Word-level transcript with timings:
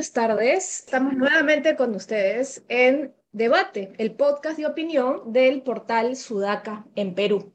buenas 0.00 0.14
tardes. 0.14 0.78
Estamos 0.86 1.12
nuevamente 1.12 1.76
con 1.76 1.94
ustedes 1.94 2.64
en 2.70 3.12
Debate, 3.32 3.92
el 3.98 4.12
podcast 4.12 4.56
de 4.56 4.64
opinión 4.64 5.30
del 5.30 5.60
portal 5.60 6.16
Sudaca 6.16 6.86
en 6.94 7.14
Perú. 7.14 7.52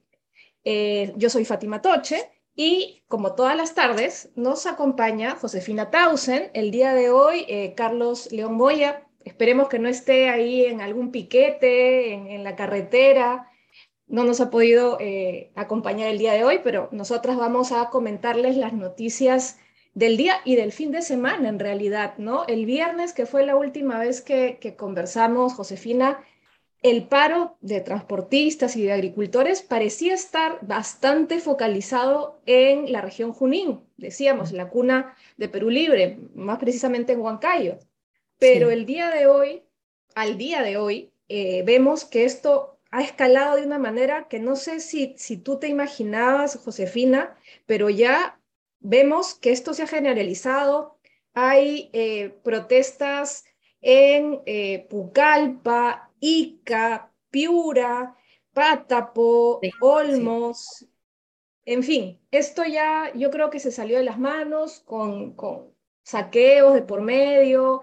Eh, 0.63 1.11
yo 1.15 1.31
soy 1.31 1.43
Fátima 1.43 1.81
Toche 1.81 2.29
y 2.55 3.03
como 3.07 3.33
todas 3.33 3.57
las 3.57 3.73
tardes 3.73 4.29
nos 4.35 4.67
acompaña 4.67 5.31
Josefina 5.31 5.89
Tausen. 5.89 6.51
El 6.53 6.69
día 6.69 6.93
de 6.93 7.09
hoy, 7.09 7.45
eh, 7.47 7.73
Carlos 7.75 8.31
León 8.31 8.59
Boya. 8.59 9.07
Esperemos 9.23 9.67
que 9.67 9.79
no 9.79 9.89
esté 9.89 10.29
ahí 10.29 10.65
en 10.65 10.81
algún 10.81 11.09
piquete, 11.09 12.13
en, 12.13 12.43
la 12.43 12.55
carretera. 12.55 13.49
No 14.05 14.23
nos 14.23 14.39
ha 14.39 14.51
podido 14.51 14.99
eh, 14.99 15.51
acompañar 15.55 16.09
el 16.09 16.19
día 16.19 16.33
de 16.33 16.43
hoy, 16.43 16.59
pero 16.63 16.89
nosotras 16.91 17.37
vamos 17.37 17.71
a 17.71 17.89
comentarles 17.89 18.55
las 18.55 18.73
noticias 18.73 19.57
del 19.95 20.17
día 20.17 20.41
y 20.43 20.57
del 20.57 20.73
fin 20.73 20.91
de 20.91 21.01
semana 21.01 21.47
en 21.49 21.57
realidad, 21.57 22.17
¿no? 22.17 22.45
El 22.47 22.65
viernes, 22.65 23.13
que 23.13 23.25
fue 23.25 23.45
la 23.45 23.55
última 23.55 23.97
vez 23.97 24.21
que, 24.21 24.75
conversamos, 24.77 25.53
Josefina, 25.53 26.21
el 26.83 27.07
paro 27.07 27.57
de 27.61 27.79
transportistas 27.79 28.75
y 28.75 28.83
de 28.83 28.91
agricultores 28.91 29.61
parecía 29.63 30.13
estar 30.13 30.59
bastante 30.61 31.39
focalizado 31.39 32.41
en 32.45 32.91
la 32.91 33.01
región 33.01 33.31
Junín, 33.31 33.85
decíamos, 33.95 34.51
la 34.51 34.69
cuna 34.69 35.15
de 35.37 35.47
Perú 35.47 35.69
Libre, 35.69 36.19
más 36.35 36.59
precisamente 36.59 37.13
en 37.13 37.21
Huancayo. 37.21 37.79
Pero 38.37 38.69
el 38.69 38.85
día 38.85 39.09
de 39.09 39.27
hoy, 39.27 39.63
al 40.13 40.37
día 40.37 40.61
de 40.61 40.75
hoy, 40.75 41.13
eh, 41.29 41.63
vemos 41.65 42.03
que 42.03 42.25
esto 42.25 42.79
ha 42.91 43.01
escalado 43.01 43.55
de 43.55 43.65
una 43.65 43.79
manera 43.79 44.27
que 44.27 44.39
no 44.39 44.57
sé 44.57 44.81
si, 44.81 45.15
si 45.17 45.37
tú 45.37 45.57
te 45.57 45.69
imaginabas, 45.69 46.57
Josefina, 46.57 47.37
pero 47.65 47.89
ya 47.89 48.39
vemos 48.85 49.33
que 49.33 49.51
esto 49.51 49.73
se 49.73 49.83
ha 49.83 49.87
generalizado. 49.87 50.97
Hay 51.33 51.89
eh, 51.93 52.29
protestas 52.43 53.45
en 53.81 54.41
eh, 54.45 54.87
Pucallpa, 54.89 56.11
Ica, 56.19 57.11
Piura, 57.29 58.15
Pátapo, 58.53 59.59
Olmos. 59.81 60.87
En 61.65 61.83
fin, 61.83 62.21
esto 62.31 62.63
ya 62.63 63.11
yo 63.15 63.31
creo 63.31 63.49
que 63.49 63.59
se 63.59 63.71
salió 63.71 63.97
de 63.97 64.03
las 64.03 64.19
manos 64.19 64.81
con, 64.85 65.33
con 65.33 65.73
saqueos 66.03 66.73
de 66.75 66.83
por 66.83 67.01
medio. 67.01 67.81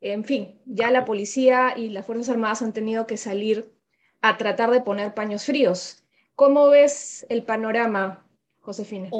En 0.00 0.24
fin, 0.24 0.60
ya 0.66 0.90
la 0.90 1.04
policía 1.04 1.74
y 1.76 1.90
las 1.90 2.06
Fuerzas 2.06 2.30
Armadas 2.30 2.62
han 2.62 2.72
tenido 2.72 3.06
que 3.06 3.16
salir 3.16 3.72
a 4.20 4.36
tratar 4.36 4.70
de 4.70 4.80
poner 4.80 5.14
paños 5.14 5.44
fríos. 5.44 6.04
¿Cómo 6.34 6.68
ves 6.68 7.24
el 7.28 7.44
panorama, 7.44 8.26
Josefina? 8.60 9.10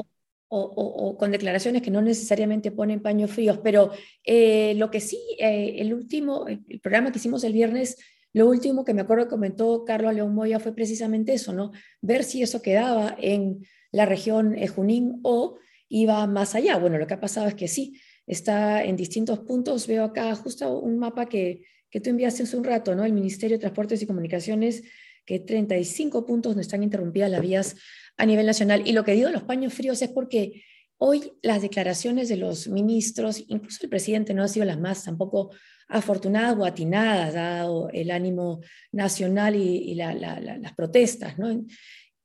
O, 0.53 1.15
con 1.17 1.31
declaraciones 1.31 1.81
que 1.81 1.91
no 1.91 2.01
necesariamente 2.01 2.71
ponen 2.71 3.01
paños 3.01 3.31
fríos, 3.31 3.59
pero 3.63 3.91
eh, 4.25 4.73
lo 4.75 4.91
que 4.91 4.99
sí, 4.99 5.17
eh, 5.39 5.75
el 5.77 5.93
último, 5.93 6.45
el, 6.49 6.59
programa 6.81 7.09
que 7.09 7.19
hicimos 7.19 7.45
el 7.45 7.53
viernes, 7.53 7.95
lo 8.33 8.49
último 8.49 8.83
que 8.83 8.93
me 8.93 8.99
acuerdo 8.99 9.23
que 9.23 9.29
comentó 9.29 9.85
Carlos 9.85 10.13
León 10.13 10.35
Moya 10.35 10.59
fue 10.59 10.75
precisamente 10.75 11.33
eso, 11.33 11.53
¿no? 11.53 11.71
Ver 12.01 12.25
si 12.25 12.41
eso 12.43 12.61
quedaba 12.61 13.15
en 13.17 13.65
la 13.93 14.05
región 14.05 14.57
Junín 14.67 15.21
o 15.23 15.57
iba 15.87 16.27
más 16.27 16.53
allá. 16.53 16.77
Bueno, 16.77 16.97
lo 16.97 17.07
que 17.07 17.13
ha 17.13 17.21
pasado 17.21 17.47
es 17.47 17.55
que 17.55 17.69
sí, 17.69 18.01
está 18.27 18.83
en 18.83 18.97
distintos 18.97 19.39
puntos. 19.39 19.87
Veo 19.87 20.03
acá 20.03 20.35
justo 20.35 20.79
un 20.79 20.97
mapa 20.97 21.27
que, 21.27 21.63
que 21.89 21.99
tú 21.99 22.09
enviaste 22.09 22.43
hace 22.43 22.57
un 22.57 22.63
rato, 22.63 22.95
¿no? 22.95 23.05
El 23.05 23.13
Ministerio 23.13 23.57
de 23.57 23.61
Transportes 23.61 24.01
y 24.01 24.07
Comunicaciones, 24.07 24.83
que 25.25 25.39
35 25.39 26.25
puntos 26.25 26.55
no 26.55 26.61
están 26.61 26.83
interrumpidas 26.83 27.29
las 27.29 27.41
vías 27.41 27.75
a 28.17 28.25
nivel 28.25 28.45
nacional. 28.45 28.83
Y 28.85 28.93
lo 28.93 29.03
que 29.03 29.13
digo 29.13 29.27
de 29.27 29.33
los 29.33 29.43
paños 29.43 29.73
fríos 29.73 30.01
es 30.01 30.09
porque 30.09 30.63
hoy 30.97 31.33
las 31.41 31.61
declaraciones 31.61 32.29
de 32.29 32.37
los 32.37 32.67
ministros, 32.67 33.43
incluso 33.47 33.79
el 33.81 33.89
presidente, 33.89 34.33
no 34.33 34.43
han 34.43 34.49
sido 34.49 34.65
las 34.65 34.79
más 34.79 35.03
tampoco 35.03 35.51
afortunadas 35.87 36.57
o 36.57 36.65
atinadas, 36.65 37.33
dado 37.33 37.89
el 37.89 38.11
ánimo 38.11 38.61
nacional 38.91 39.55
y, 39.55 39.95
las 39.95 40.73
protestas. 40.75 41.35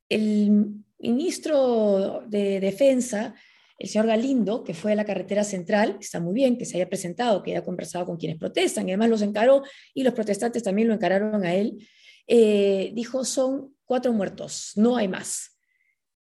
El 0.08 0.82
ministro 0.98 2.22
de 2.28 2.60
Defensa, 2.60 3.34
el 3.78 3.88
señor 3.88 4.06
Galindo, 4.06 4.62
que 4.62 4.74
fue 4.74 4.92
a 4.92 4.94
la 4.94 5.04
carretera 5.04 5.42
central, 5.42 5.96
está 6.00 6.20
muy 6.20 6.34
bien 6.34 6.56
que 6.56 6.64
se 6.64 6.76
haya 6.76 6.88
presentado, 6.88 7.42
que 7.42 7.52
haya 7.52 7.64
conversado 7.64 8.06
con 8.06 8.16
quienes 8.16 8.38
protestan, 8.38 8.88
y 8.88 8.92
además 8.92 9.10
los 9.10 9.22
encaró 9.22 9.62
y 9.94 10.02
los 10.02 10.14
protestantes 10.14 10.62
también 10.62 10.88
lo 10.88 10.94
encararon 10.94 11.44
a 11.44 11.54
él, 11.54 11.78
eh, 12.26 12.92
dijo 12.94 13.24
son 13.24 13.74
cuatro 13.84 14.12
muertos, 14.12 14.72
no 14.76 14.96
hay 14.96 15.08
más. 15.08 15.55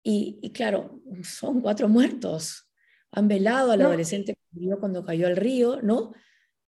Y, 0.07 0.51
claro, 0.51 1.01
son 1.23 1.61
cuatro 1.61 1.89
muertos. 1.89 2.69
Han 3.11 3.27
velado 3.27 3.71
al 3.71 3.81
adolescente 3.81 4.35
que 4.35 4.41
murió 4.51 4.79
cuando 4.79 5.03
cayó 5.03 5.25
al 5.25 5.35
río, 5.35 5.81
¿no? 5.81 6.13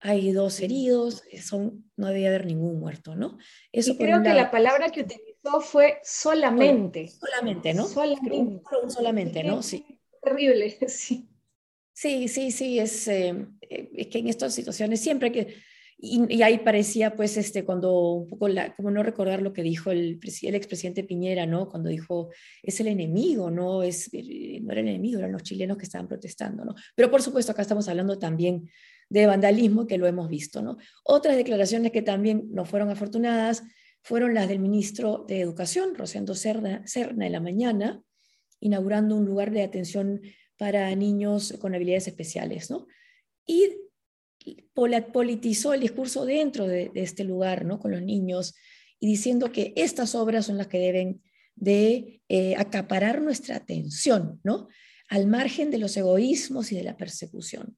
Hay 0.00 0.32
dos 0.32 0.58
heridos, 0.58 1.22
son, 1.40 1.88
no 1.96 2.08
debía 2.08 2.30
haber 2.30 2.46
ningún 2.46 2.80
muerto, 2.80 3.14
¿no? 3.14 3.38
Eso 3.70 3.92
y 3.92 3.98
creo 3.98 4.20
que 4.20 4.34
la 4.34 4.50
palabra 4.50 4.90
que 4.90 5.02
utilizó 5.02 5.60
fue 5.60 6.00
solamente. 6.02 7.06
Solamente, 7.06 7.72
¿no? 7.72 7.86
Solamente. 7.86 8.62
solamente, 8.88 9.44
¿no? 9.44 9.62
Sí. 9.62 10.00
Terrible, 10.20 10.76
sí. 10.88 11.30
Sí, 11.92 12.26
sí, 12.26 12.50
sí, 12.50 12.80
es, 12.80 13.06
eh, 13.06 13.46
es 13.60 14.08
que 14.08 14.18
en 14.18 14.26
estas 14.26 14.54
situaciones 14.54 15.00
siempre 15.00 15.30
que 15.30 15.54
y, 16.02 16.42
ahí 16.42 16.58
parecía, 16.58 17.14
pues, 17.14 17.36
este, 17.36 17.64
cuando 17.64 18.12
un 18.12 18.26
poco, 18.26 18.48
la, 18.48 18.74
como 18.74 18.90
no 18.90 19.02
recordar 19.02 19.42
lo 19.42 19.52
que 19.52 19.62
dijo 19.62 19.90
el, 19.90 20.18
el 20.42 20.54
expresidente 20.54 21.04
Piñera, 21.04 21.44
¿no? 21.44 21.68
Cuando 21.68 21.90
dijo, 21.90 22.30
es 22.62 22.80
el 22.80 22.86
enemigo, 22.86 23.50
¿no? 23.50 23.82
Es, 23.82 24.08
eh, 24.12 24.60
no 24.62 24.72
era 24.72 24.80
el 24.80 24.88
enemigo, 24.88 25.18
eran 25.18 25.32
los 25.32 25.42
chilenos 25.42 25.76
que 25.76 25.84
estaban 25.84 26.08
protestando, 26.08 26.64
¿no? 26.64 26.74
Pero 26.94 27.10
por 27.10 27.20
supuesto, 27.20 27.52
acá 27.52 27.62
estamos 27.62 27.86
hablando 27.88 28.18
también 28.18 28.70
de 29.10 29.26
vandalismo, 29.26 29.86
que 29.86 29.98
lo 29.98 30.06
hemos 30.06 30.30
visto, 30.30 30.62
¿no? 30.62 30.78
Otras 31.04 31.36
declaraciones 31.36 31.92
que 31.92 32.00
también 32.00 32.48
no 32.50 32.64
fueron 32.64 32.88
afortunadas 32.88 33.62
fueron 34.02 34.32
las 34.32 34.48
del 34.48 34.60
ministro 34.60 35.26
de 35.28 35.40
Educación, 35.40 35.94
Rosendo 35.94 36.34
Cerna, 36.34 36.82
Cerna 36.86 37.26
en 37.26 37.32
la 37.32 37.40
mañana, 37.40 38.02
inaugurando 38.58 39.16
un 39.16 39.26
lugar 39.26 39.50
de 39.50 39.62
atención 39.62 40.22
para 40.56 40.94
niños 40.94 41.54
con 41.60 41.74
habilidades 41.74 42.08
especiales, 42.08 42.70
¿no? 42.70 42.86
Y 43.44 43.89
politizó 45.12 45.74
el 45.74 45.80
discurso 45.80 46.24
dentro 46.24 46.66
de, 46.66 46.90
este 46.94 47.24
lugar, 47.24 47.64
¿no? 47.64 47.78
Con 47.78 47.92
los 47.92 48.02
niños 48.02 48.54
y 48.98 49.06
diciendo 49.06 49.52
que 49.52 49.72
estas 49.76 50.14
obras 50.14 50.46
son 50.46 50.58
las 50.58 50.66
que 50.66 50.78
deben 50.78 51.22
de 51.54 52.22
eh, 52.28 52.54
acaparar 52.56 53.20
nuestra 53.22 53.56
atención, 53.56 54.40
¿no? 54.44 54.68
Al 55.08 55.26
margen 55.26 55.70
de 55.70 55.78
los 55.78 55.96
egoísmos 55.96 56.72
y 56.72 56.76
de 56.76 56.84
la 56.84 56.96
persecución. 56.96 57.76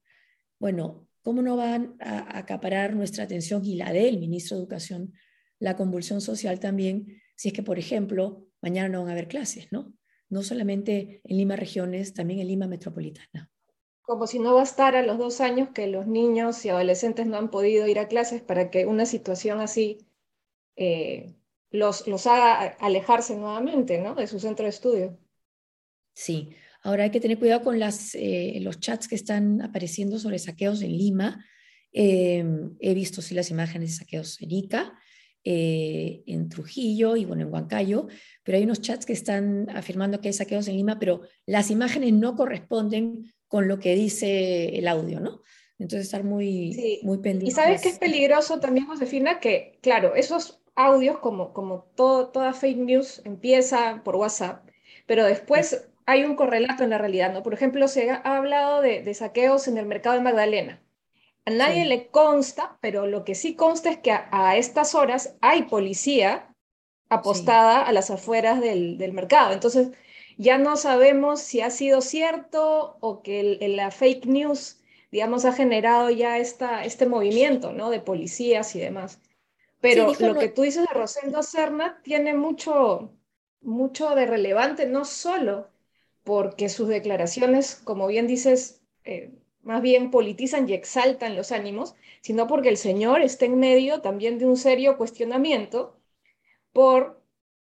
Bueno, 0.59 1.07
¿cómo 1.21 1.41
no 1.41 1.55
van 1.55 1.95
a 1.99 2.37
acaparar 2.37 2.95
nuestra 2.95 3.23
atención 3.23 3.65
y 3.65 3.75
la 3.75 3.91
del 3.91 4.19
ministro 4.19 4.57
de 4.57 4.63
Educación, 4.63 5.13
la 5.59 5.75
convulsión 5.75 6.21
social 6.21 6.59
también, 6.59 7.21
si 7.35 7.49
es 7.49 7.53
que, 7.53 7.63
por 7.63 7.79
ejemplo, 7.79 8.47
mañana 8.61 8.89
no 8.89 9.01
van 9.01 9.09
a 9.09 9.11
haber 9.13 9.27
clases, 9.27 9.71
¿no? 9.71 9.93
No 10.29 10.43
solamente 10.43 11.21
en 11.23 11.37
Lima 11.37 11.55
regiones, 11.55 12.13
también 12.13 12.39
en 12.39 12.47
Lima 12.47 12.67
metropolitana 12.67 13.52
como 14.03 14.27
si 14.27 14.37
no 14.37 14.53
bastara 14.53 15.01
los 15.01 15.17
dos 15.17 15.41
años 15.41 15.69
que 15.73 15.87
los 15.87 16.07
niños 16.07 16.63
y 16.65 16.69
adolescentes 16.69 17.25
no 17.25 17.37
han 17.37 17.49
podido 17.49 17.87
ir 17.87 17.99
a 17.99 18.07
clases 18.07 18.41
para 18.41 18.69
que 18.69 18.85
una 18.85 19.05
situación 19.05 19.61
así 19.61 20.05
eh, 20.75 21.33
los, 21.71 22.05
los 22.07 22.27
haga 22.27 22.75
alejarse 22.79 23.35
nuevamente 23.35 23.99
¿no? 23.99 24.13
de 24.13 24.27
su 24.27 24.39
centro 24.39 24.65
de 24.65 24.69
estudio. 24.69 25.17
Sí, 26.13 26.49
ahora 26.83 27.05
hay 27.05 27.11
que 27.11 27.21
tener 27.21 27.39
cuidado 27.39 27.63
con 27.63 27.79
eh, 27.81 28.59
los 28.61 28.79
chats 28.79 29.07
que 29.07 29.15
están 29.15 29.61
apareciendo 29.61 30.19
sobre 30.19 30.37
saqueos 30.37 30.81
en 30.81 30.97
Lima. 30.97 31.43
Em, 31.93 32.75
he 32.79 32.93
visto 32.93 33.21
sí 33.21 33.33
las 33.33 33.51
imágenes 33.51 33.91
de 33.91 33.95
saqueos 33.95 34.41
en 34.41 34.51
Ica, 34.51 34.99
eh, 35.45 36.23
en 36.27 36.49
Trujillo 36.49 37.15
y 37.15 37.23
bueno, 37.25 37.43
en 37.43 37.53
Huancayo, 37.53 38.07
pero 38.43 38.57
hay 38.57 38.65
unos 38.65 38.81
chats 38.81 39.05
que 39.05 39.13
están 39.13 39.69
afirmando 39.69 40.19
que 40.19 40.27
hay 40.27 40.33
saqueos 40.33 40.67
en 40.67 40.75
Lima, 40.75 40.99
pero 40.99 41.21
las 41.45 41.71
imágenes 41.71 42.13
no 42.13 42.35
corresponden 42.35 43.33
con 43.53 43.67
lo 43.67 43.77
que 43.77 43.93
dice 43.93 44.79
el 44.79 44.87
audio, 44.87 45.19
¿no? 45.19 45.43
Entonces 45.77 46.07
estar 46.07 46.23
muy, 46.23 46.99
muy 47.03 47.19
pendiente. 47.19 47.51
Y 47.51 47.51
sabes 47.51 47.83
que 47.83 47.89
es 47.89 47.99
peligroso 47.99 48.59
también, 48.59 48.87
Josefina, 48.87 49.39
que 49.39 49.77
claro, 49.83 50.15
esos 50.15 50.63
audios, 50.73 51.19
como, 51.19 51.53
como 51.53 51.83
todo, 51.95 52.29
toda 52.29 52.53
fake 52.53 52.79
news, 52.79 53.21
empieza 53.25 54.01
por 54.03 54.15
WhatsApp, 54.15 54.67
pero 55.05 55.23
después 55.25 55.87
hay 56.07 56.23
un 56.23 56.35
correlato 56.35 56.83
en 56.83 56.89
la 56.89 56.97
realidad, 56.97 57.31
¿no? 57.31 57.43
Por 57.43 57.53
ejemplo, 57.53 57.87
se 57.87 58.09
ha 58.09 58.37
hablado 58.37 58.81
de, 58.81 59.13
saqueos 59.13 59.67
en 59.67 59.77
el 59.77 59.85
mercado 59.85 60.15
de 60.15 60.23
Magdalena. 60.23 60.81
A 61.45 61.51
nadie 61.51 61.85
le 61.85 62.07
consta, 62.07 62.79
pero 62.81 63.05
lo 63.05 63.23
que 63.23 63.35
sí 63.35 63.55
consta 63.55 63.91
es 63.91 63.99
que 63.99 64.13
a, 64.13 64.57
estas 64.57 64.95
horas 64.95 65.35
hay 65.41 65.65
policía 65.65 66.55
apostada 67.07 67.83
a 67.83 67.91
las 67.91 68.09
afueras 68.09 68.61
del, 68.61 68.97
del 68.97 69.13
mercado. 69.13 69.53
Entonces, 69.53 69.89
ya 70.37 70.57
no 70.57 70.77
sabemos 70.77 71.41
si 71.41 71.61
ha 71.61 71.69
sido 71.69 72.01
cierto 72.01 72.97
o 72.99 73.21
que 73.21 73.57
la 73.61 73.91
fake 73.91 74.25
news, 74.25 74.79
digamos, 75.11 75.45
ha 75.45 75.53
generado 75.53 76.09
ya 76.09 76.37
esta, 76.37 76.83
este 76.85 77.05
movimiento, 77.05 77.71
¿no? 77.71 77.89
De 77.89 77.99
policías 77.99 78.75
y 78.75 78.79
demás. 78.79 79.19
Pero 79.79 80.13
lo 80.19 80.35
que 80.35 80.47
tú 80.47 80.61
dices 80.61 80.87
de 80.87 80.93
Rosendo 80.93 81.43
Serna 81.43 81.99
tiene 82.03 82.33
mucho, 82.33 83.11
mucho 83.61 84.15
de 84.15 84.25
relevante, 84.25 84.85
no 84.85 85.03
solo 85.05 85.69
porque 86.23 86.69
sus 86.69 86.87
declaraciones, 86.87 87.75
como 87.83 88.07
bien 88.07 88.27
dices, 88.27 88.81
eh, 89.03 89.31
más 89.61 89.81
bien 89.81 90.11
politizan 90.11 90.69
y 90.69 90.73
exaltan 90.73 91.35
los 91.35 91.51
ánimos, 91.51 91.95
sino 92.21 92.47
porque 92.47 92.69
el 92.69 92.77
señor 92.77 93.21
está 93.21 93.45
en 93.45 93.59
medio 93.59 94.01
también 94.01 94.37
de 94.39 94.45
un 94.45 94.57
serio 94.57 94.97
cuestionamiento 94.97 95.97
por, 96.71 97.22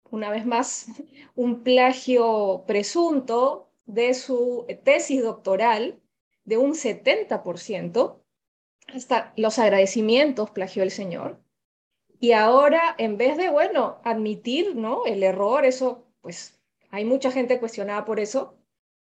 una 0.10 0.30
vez 0.30 0.46
más, 0.46 0.88
un 1.36 1.64
plagio 1.64 2.64
presunto 2.68 3.72
de 3.86 4.14
su 4.14 4.66
tesis 4.84 5.22
doctoral 5.22 6.02
de 6.44 6.58
un 6.58 6.74
70%, 6.74 8.22
hasta 8.94 9.34
los 9.36 9.60
agradecimientos 9.60 10.52
plagió 10.52 10.84
el 10.84 10.92
señor. 10.92 11.42
Y 12.20 12.32
ahora, 12.32 12.96
en 12.98 13.18
vez 13.18 13.38
de, 13.38 13.50
bueno, 13.50 14.00
admitir, 14.04 14.76
¿no? 14.76 15.06
El 15.06 15.24
error, 15.24 15.66
eso, 15.66 16.08
pues, 16.22 16.60
hay 16.90 17.04
mucha 17.04 17.32
gente 17.32 17.60
cuestionada 17.60 18.06
por 18.06 18.20
eso, 18.20 18.58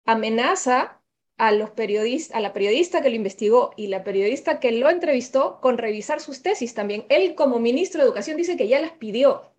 amenaza 0.04 1.02
a 1.36 1.52
los 1.52 1.70
periodistas, 1.70 2.36
a 2.36 2.40
la 2.40 2.52
periodista 2.52 3.02
que 3.02 3.10
lo 3.10 3.16
investigó 3.16 3.72
y 3.76 3.88
la 3.88 4.02
periodista 4.02 4.58
que 4.58 4.72
lo 4.72 4.88
entrevistó 4.88 5.60
con 5.60 5.78
revisar 5.78 6.20
sus 6.20 6.42
tesis 6.42 6.74
también. 6.74 7.04
Él 7.08 7.34
como 7.34 7.58
ministro 7.58 8.00
de 8.00 8.06
Educación 8.06 8.36
dice 8.36 8.56
que 8.56 8.68
ya 8.68 8.80
las 8.80 8.92
pidió. 8.92 9.52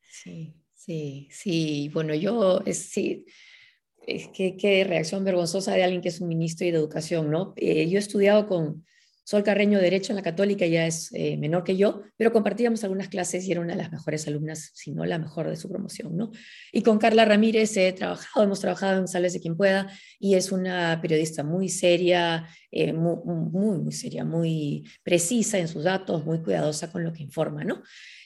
Sí, 0.00 0.54
sí, 0.84 1.28
sí. 1.30 1.90
Bueno, 1.92 2.14
yo 2.14 2.62
sí, 2.72 3.24
es 4.06 4.28
que 4.28 4.56
qué 4.56 4.84
reacción 4.84 5.24
vergonzosa 5.24 5.74
de 5.74 5.84
alguien 5.84 6.02
que 6.02 6.08
es 6.08 6.20
un 6.20 6.28
ministro 6.28 6.66
de 6.66 6.72
Educación, 6.72 7.30
¿no? 7.30 7.52
Eh, 7.56 7.88
yo 7.88 7.96
he 7.96 8.00
estudiado 8.00 8.46
con 8.48 8.84
Sol 9.24 9.44
Carreño 9.44 9.78
Derecho 9.78 10.12
en 10.12 10.16
la 10.16 10.22
Católica, 10.22 10.66
ya 10.66 10.86
es 10.86 11.10
eh, 11.12 11.36
menor 11.36 11.62
que 11.62 11.76
yo, 11.76 12.02
pero 12.16 12.32
compartíamos 12.32 12.82
algunas 12.82 13.08
clases 13.08 13.46
y 13.46 13.52
era 13.52 13.60
una 13.60 13.74
de 13.74 13.82
las 13.82 13.92
mejores 13.92 14.26
alumnas, 14.26 14.72
si 14.74 14.90
no 14.90 15.04
la 15.04 15.18
mejor 15.18 15.48
de 15.48 15.56
su 15.56 15.68
promoción, 15.68 16.16
¿no? 16.16 16.32
Y 16.72 16.82
con 16.82 16.98
Carla 16.98 17.24
Ramírez 17.24 17.76
he 17.76 17.92
trabajado, 17.92 18.44
hemos 18.44 18.60
trabajado 18.60 18.98
en 18.98 19.06
Sales 19.06 19.32
de 19.32 19.40
Quien 19.40 19.56
Pueda 19.56 19.88
y 20.18 20.34
es 20.34 20.50
una 20.50 21.00
periodista 21.00 21.44
muy 21.44 21.68
seria, 21.68 22.48
eh, 22.72 22.92
muy, 22.92 23.18
muy, 23.24 23.92
seria, 23.92 24.24
muy 24.24 24.88
precisa 25.04 25.58
en 25.58 25.68
sus 25.68 25.84
datos, 25.84 26.24
muy 26.24 26.42
cuidadosa 26.42 26.90
con 26.90 27.04
lo 27.04 27.12
que 27.12 27.22
informa, 27.22 27.62
¿no? 27.62 27.82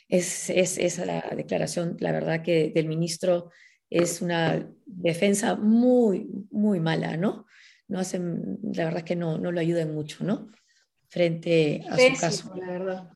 Es, 0.09 0.49
es 0.51 0.99
la 0.99 1.21
declaración, 1.37 1.97
la 2.01 2.13
verdad, 2.13 2.43
que 2.43 2.71
del 2.75 2.87
ministro 2.87 3.51
es 3.91 4.23
una 4.23 4.69
defensa 4.87 5.57
muy, 5.57 6.29
muy 6.51 6.81
mala, 6.81 7.17
¿no? 7.17 7.47
No 7.89 7.99
hacen, 7.99 8.59
la 8.75 8.85
verdad 8.85 9.03
que 9.03 9.17
no, 9.17 9.39
no 9.39 9.53
lo 9.53 9.61
ayudan 9.61 9.95
mucho, 9.95 10.25
¿no? 10.25 10.49
Frente 11.09 11.85
a 11.89 11.97
su 11.97 12.21
caso. 12.21 12.53
La 12.57 12.67
verdad. 12.67 13.13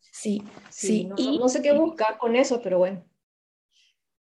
Sí, 0.00 0.42
sí. 0.70 1.04
no, 1.04 1.14
y, 1.16 1.38
no, 1.38 1.48
sé 1.48 1.62
qué 1.62 1.72
busca 1.72 2.18
con 2.18 2.34
eso, 2.34 2.60
pero 2.60 2.78
bueno. 2.78 3.04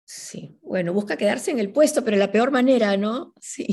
Sí, 0.05 0.59
bueno, 0.63 0.93
busca 0.93 1.17
quedarse 1.17 1.51
en 1.51 1.59
el 1.59 1.73
puesto, 1.73 2.05
pero 2.05 2.17
de 2.17 2.25
la 2.25 2.33
peor 2.33 2.51
manera, 2.51 2.97
¿no? 2.97 3.33
Sí. 3.41 3.67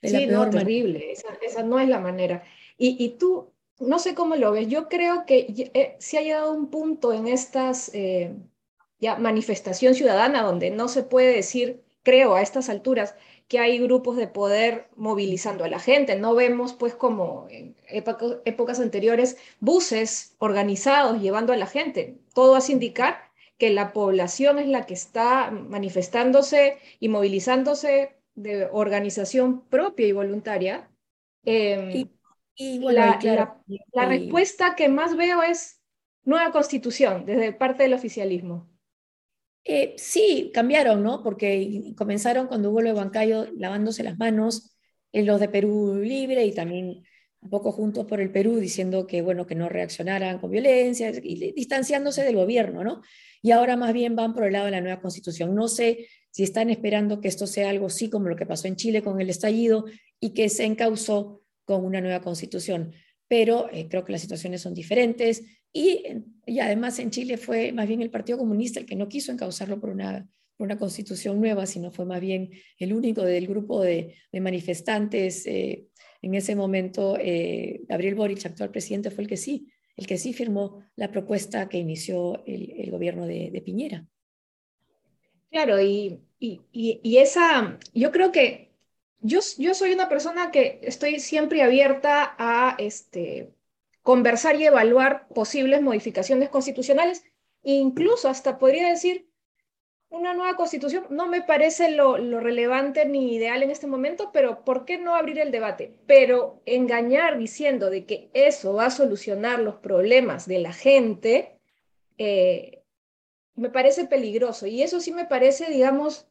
De 0.00 0.08
sí, 0.08 0.26
no, 0.26 0.48
terrible. 0.50 1.12
Esa, 1.12 1.28
esa, 1.40 1.62
no 1.62 1.78
es 1.78 1.88
la 1.88 2.00
manera. 2.00 2.42
Y, 2.76 3.02
y, 3.02 3.10
tú, 3.10 3.52
no 3.80 3.98
sé 3.98 4.14
cómo 4.14 4.36
lo 4.36 4.52
ves, 4.52 4.68
yo 4.68 4.88
creo 4.88 5.24
que 5.26 5.70
eh, 5.74 5.96
se 5.98 6.18
ha 6.18 6.22
llegado 6.22 6.50
a 6.50 6.54
un 6.54 6.70
punto 6.70 7.12
en 7.12 7.28
estas 7.28 7.90
eh, 7.94 8.34
ya 8.98 9.16
manifestación 9.16 9.94
ciudadana 9.94 10.42
donde 10.42 10.70
no 10.70 10.88
se 10.88 11.02
puede 11.02 11.34
decir, 11.34 11.82
creo, 12.02 12.34
a 12.34 12.42
estas 12.42 12.68
alturas, 12.68 13.14
que 13.52 13.58
hay 13.58 13.78
grupos 13.78 14.16
de 14.16 14.28
poder 14.28 14.88
movilizando 14.96 15.62
a 15.62 15.68
la 15.68 15.78
gente. 15.78 16.16
No 16.16 16.34
vemos, 16.34 16.72
pues, 16.72 16.94
como 16.94 17.48
en 17.50 17.76
épocas 17.86 18.80
anteriores, 18.80 19.36
buses 19.60 20.34
organizados 20.38 21.20
llevando 21.20 21.52
a 21.52 21.58
la 21.58 21.66
gente. 21.66 22.16
Todo 22.32 22.56
hace 22.56 22.72
indicar 22.72 23.30
que 23.58 23.68
la 23.68 23.92
población 23.92 24.58
es 24.58 24.68
la 24.68 24.86
que 24.86 24.94
está 24.94 25.50
manifestándose 25.50 26.78
y 26.98 27.10
movilizándose 27.10 28.16
de 28.34 28.70
organización 28.72 29.68
propia 29.68 30.06
y 30.06 30.12
voluntaria. 30.12 30.90
Em, 31.44 32.08
y, 32.54 32.78
la, 32.78 33.18
la 33.92 34.06
respuesta 34.06 34.76
que 34.76 34.88
más 34.88 35.14
veo 35.14 35.42
es 35.42 35.82
nueva 36.24 36.52
constitución 36.52 37.26
desde 37.26 37.52
parte 37.52 37.82
del 37.82 37.92
oficialismo. 37.92 38.71
Eh, 39.64 39.94
sí, 39.96 40.50
cambiaron, 40.52 41.02
¿no? 41.02 41.22
Porque 41.22 41.94
comenzaron 41.96 42.48
cuando 42.48 42.70
hubo 42.70 42.82
lo 42.82 42.88
de 42.88 42.94
Huancayo 42.94 43.46
lavándose 43.56 44.02
las 44.02 44.18
manos, 44.18 44.72
en 45.12 45.26
los 45.26 45.40
de 45.40 45.48
Perú 45.48 46.00
Libre 46.02 46.44
y 46.44 46.52
también 46.52 47.02
un 47.40 47.50
poco 47.50 47.72
juntos 47.72 48.06
por 48.06 48.20
el 48.20 48.30
Perú 48.30 48.56
diciendo 48.56 49.06
que, 49.06 49.20
bueno, 49.20 49.46
que 49.46 49.54
no 49.54 49.68
reaccionaran 49.68 50.38
con 50.38 50.50
violencia 50.50 51.12
y 51.22 51.52
distanciándose 51.52 52.22
del 52.22 52.36
gobierno, 52.36 52.84
¿no? 52.84 53.02
Y 53.42 53.50
ahora 53.50 53.76
más 53.76 53.92
bien 53.92 54.14
van 54.14 54.34
por 54.34 54.44
el 54.44 54.52
lado 54.52 54.66
de 54.66 54.70
la 54.70 54.80
nueva 54.80 55.00
constitución. 55.00 55.54
No 55.54 55.68
sé 55.68 56.06
si 56.30 56.44
están 56.44 56.70
esperando 56.70 57.20
que 57.20 57.28
esto 57.28 57.46
sea 57.46 57.70
algo 57.70 57.86
así 57.86 58.08
como 58.08 58.28
lo 58.28 58.36
que 58.36 58.46
pasó 58.46 58.68
en 58.68 58.76
Chile 58.76 59.02
con 59.02 59.20
el 59.20 59.28
estallido 59.28 59.84
y 60.20 60.34
que 60.34 60.48
se 60.48 60.64
encausó 60.64 61.42
con 61.64 61.84
una 61.84 62.00
nueva 62.00 62.20
constitución. 62.20 62.92
Pero 63.32 63.70
eh, 63.72 63.88
creo 63.88 64.04
que 64.04 64.12
las 64.12 64.20
situaciones 64.20 64.60
son 64.60 64.74
diferentes 64.74 65.42
y, 65.72 66.04
y, 66.44 66.58
además 66.58 66.98
en 66.98 67.10
Chile 67.10 67.38
fue 67.38 67.72
más 67.72 67.88
bien 67.88 68.02
el 68.02 68.10
Partido 68.10 68.36
Comunista 68.36 68.78
el 68.78 68.84
que 68.84 68.94
no 68.94 69.08
quiso 69.08 69.32
encauzarlo 69.32 69.80
por 69.80 69.88
una, 69.88 70.28
por 70.58 70.66
una 70.66 70.76
constitución 70.76 71.40
nueva, 71.40 71.64
sino 71.64 71.90
fue 71.90 72.04
más 72.04 72.20
bien 72.20 72.50
el 72.76 72.92
único 72.92 73.22
del 73.22 73.46
grupo 73.46 73.80
de, 73.80 74.16
de 74.30 74.40
manifestantes. 74.42 75.46
Eh, 75.46 75.86
en 76.20 76.34
ese 76.34 76.54
momento, 76.54 77.16
eh, 77.18 77.80
Gabriel 77.88 78.16
Boric, 78.16 78.44
actual 78.44 78.70
presidente, 78.70 79.10
fue 79.10 79.24
el 79.24 79.30
que 79.30 79.38
sí, 79.38 79.66
el 79.96 80.06
que 80.06 80.18
sí 80.18 80.34
firmó 80.34 80.84
la 80.94 81.10
propuesta 81.10 81.70
que 81.70 81.78
inició 81.78 82.44
el, 82.44 82.70
el 82.76 82.90
gobierno 82.90 83.26
de, 83.26 83.50
de, 83.50 83.62
Piñera. 83.62 84.06
Claro, 85.50 85.80
y, 85.80 86.20
y, 86.38 86.60
y, 86.70 87.16
esa, 87.16 87.78
yo 87.94 88.12
creo 88.12 88.30
que 88.30 88.71
yo, 89.22 89.40
yo 89.58 89.74
soy 89.74 89.92
una 89.92 90.08
persona 90.08 90.50
que 90.50 90.80
estoy 90.82 91.20
siempre 91.20 91.62
abierta 91.62 92.34
a 92.38 92.74
este, 92.78 93.54
conversar 94.02 94.56
y 94.56 94.66
evaluar 94.66 95.28
posibles 95.28 95.80
modificaciones 95.80 96.48
constitucionales, 96.50 97.24
incluso 97.62 98.28
hasta 98.28 98.58
podría 98.58 98.88
decir, 98.88 99.28
una 100.12 100.34
nueva 100.34 100.56
constitución 100.56 101.06
no 101.08 101.26
me 101.26 101.40
parece 101.40 101.90
lo, 101.90 102.16
relevante 102.16 103.06
ni 103.06 103.34
ideal 103.34 103.62
en 103.62 103.70
este 103.70 103.86
momento, 103.86 104.30
pero 104.30 104.62
¿por 104.62 104.84
qué 104.84 104.98
no 104.98 105.14
abrir 105.14 105.38
el 105.38 105.50
debate? 105.50 105.96
Pero 106.06 106.60
engañar 106.66 107.38
diciendo 107.38 107.88
de 107.88 108.04
que 108.04 108.30
eso 108.34 108.74
va 108.74 108.86
a 108.86 108.90
solucionar 108.90 109.60
los 109.60 109.76
problemas 109.76 110.46
de 110.46 110.58
la 110.58 110.74
gente, 110.74 111.58
eh, 112.18 112.82
me 113.54 113.70
parece 113.70 114.04
peligroso. 114.04 114.66
Y 114.66 114.82
eso 114.82 115.00
sí 115.00 115.12
me 115.12 115.24
parece, 115.24 115.70
digamos, 115.70 116.28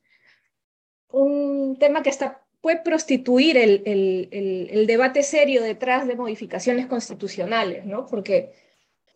un 1.09 1.77
tema 1.79 2.03
que 2.03 2.09
está 2.09 2.40
puede 2.61 2.77
prostituir 2.77 3.57
el, 3.57 3.81
el, 3.85 4.69
el, 4.71 4.87
debate 4.87 5.23
serio 5.23 5.63
detrás 5.63 6.07
de 6.07 6.15
modificaciones 6.15 6.85
constitucionales, 6.85 7.85
¿no? 7.85 8.05
Porque 8.05 8.53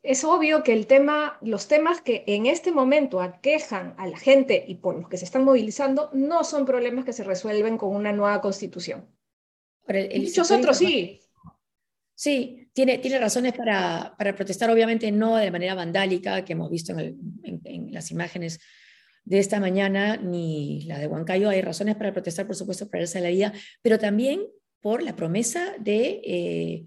es 0.02 0.24
obvio 0.24 0.64
que 0.64 0.74
el 0.74 0.88
tema, 0.88 1.38
los 1.42 1.68
temas 1.68 2.02
que 2.02 2.24
en 2.28 2.48
este 2.48 2.72
momento 2.72 3.22
aquejan 3.22 3.94
a 3.98 4.08
la 4.08 4.18
gente 4.18 4.66
y 4.68 4.76
por 4.76 4.96
los 4.96 5.10
que 5.10 5.18
se 5.18 5.26
están 5.26 5.44
movilizando 5.44 6.10
no 6.14 6.44
son 6.44 6.66
problemas 6.66 7.06
que 7.06 7.14
se 7.14 7.24
resuelven 7.24 7.78
con 7.78 7.96
una 7.96 8.12
nueva 8.12 8.42
constitución. 8.42 9.08
Muchos 9.88 10.50
otros 10.52 10.78
sí. 10.78 11.22
Sí, 12.18 12.70
tiene, 12.74 12.98
tiene 13.00 13.20
razones 13.20 13.54
para, 13.54 14.16
para, 14.18 14.34
protestar, 14.34 14.70
obviamente 14.70 15.12
no 15.12 15.36
de 15.36 15.52
manera 15.52 15.76
vandálica, 15.76 16.46
que 16.46 16.54
hemos 16.54 16.72
visto 16.72 16.94
en, 16.94 17.18
en, 17.44 17.62
en 17.66 17.94
las 17.94 18.10
imágenes 18.10 18.60
de 19.26 19.40
esta 19.40 19.60
mañana 19.60 20.18
ni 20.18 20.82
la 20.82 21.00
de 21.00 21.08
Huancayo. 21.08 21.50
Hay 21.50 21.62
razones 21.62 21.96
para 21.96 22.14
protestar, 22.14 22.46
por 22.46 22.56
supuesto, 22.56 22.90
para 22.90 23.04
irse 23.04 23.18
a 23.18 23.22
la 23.22 23.54
pero 23.82 24.00
también 24.00 24.48
por 24.80 25.02
la 25.02 25.16
promesa 25.16 25.74
de, 25.80 26.22
eh, 26.24 26.86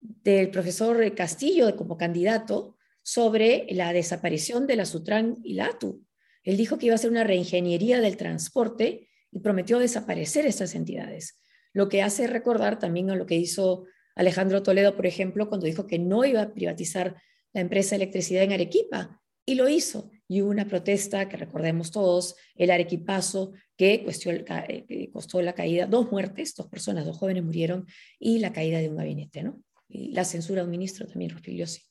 del 0.00 0.50
profesor 0.50 1.14
Castillo 1.14 1.74
como 1.76 1.96
candidato 1.96 2.76
sobre 3.02 3.66
la 3.70 3.92
desaparición 3.92 4.66
de 4.66 4.76
la 4.76 4.84
Sutran 4.84 5.38
y 5.42 5.54
la 5.54 5.66
ATU. 5.66 6.04
Él 6.44 6.56
dijo 6.56 6.78
que 6.78 6.86
iba 6.86 6.94
a 6.94 6.96
hacer 6.96 7.10
una 7.10 7.24
reingeniería 7.24 8.00
del 8.00 8.16
transporte 8.16 9.08
y 9.32 9.40
prometió 9.40 9.78
desaparecer 9.78 10.46
esas 10.46 10.74
entidades, 10.74 11.40
lo 11.72 11.88
que 11.88 12.02
hace 12.02 12.26
recordar 12.26 12.78
también 12.78 13.10
a 13.10 13.16
lo 13.16 13.26
que 13.26 13.36
hizo 13.36 13.86
Alejandro 14.14 14.62
Toledo, 14.62 14.96
por 14.96 15.06
ejemplo, 15.06 15.48
cuando 15.48 15.66
dijo 15.66 15.86
que 15.86 15.98
no 15.98 16.24
iba 16.24 16.42
a 16.42 16.52
privatizar 16.52 17.16
la 17.52 17.60
empresa 17.60 17.90
de 17.90 18.02
electricidad 18.02 18.42
en 18.42 18.52
Arequipa, 18.52 19.22
y 19.46 19.54
lo 19.54 19.68
hizo 19.68 20.10
y 20.30 20.42
una 20.42 20.64
protesta 20.64 21.28
que 21.28 21.36
recordemos 21.36 21.90
todos, 21.90 22.36
el 22.54 22.70
Arequipazo, 22.70 23.50
que 23.76 24.06
eh, 24.06 25.10
costó 25.12 25.42
la 25.42 25.54
caída, 25.54 25.86
dos 25.86 26.12
muertes, 26.12 26.54
dos 26.54 26.68
personas, 26.68 27.04
dos 27.04 27.18
jóvenes 27.18 27.42
murieron, 27.42 27.84
y 28.20 28.38
la 28.38 28.52
caída 28.52 28.78
de 28.78 28.88
un 28.88 28.94
gabinete, 28.94 29.42
¿no? 29.42 29.60
Y 29.88 30.12
la 30.12 30.24
censura 30.24 30.60
de 30.60 30.66
un 30.66 30.70
ministro 30.70 31.04
también, 31.08 31.32
Rospigliosi. 31.32 31.82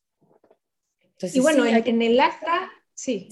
Entonces, 1.01 1.35
y 1.35 1.41
bueno, 1.41 1.65
en, 1.65 2.01
el 2.01 2.17
acta, 2.17 2.71
sí, 2.93 3.27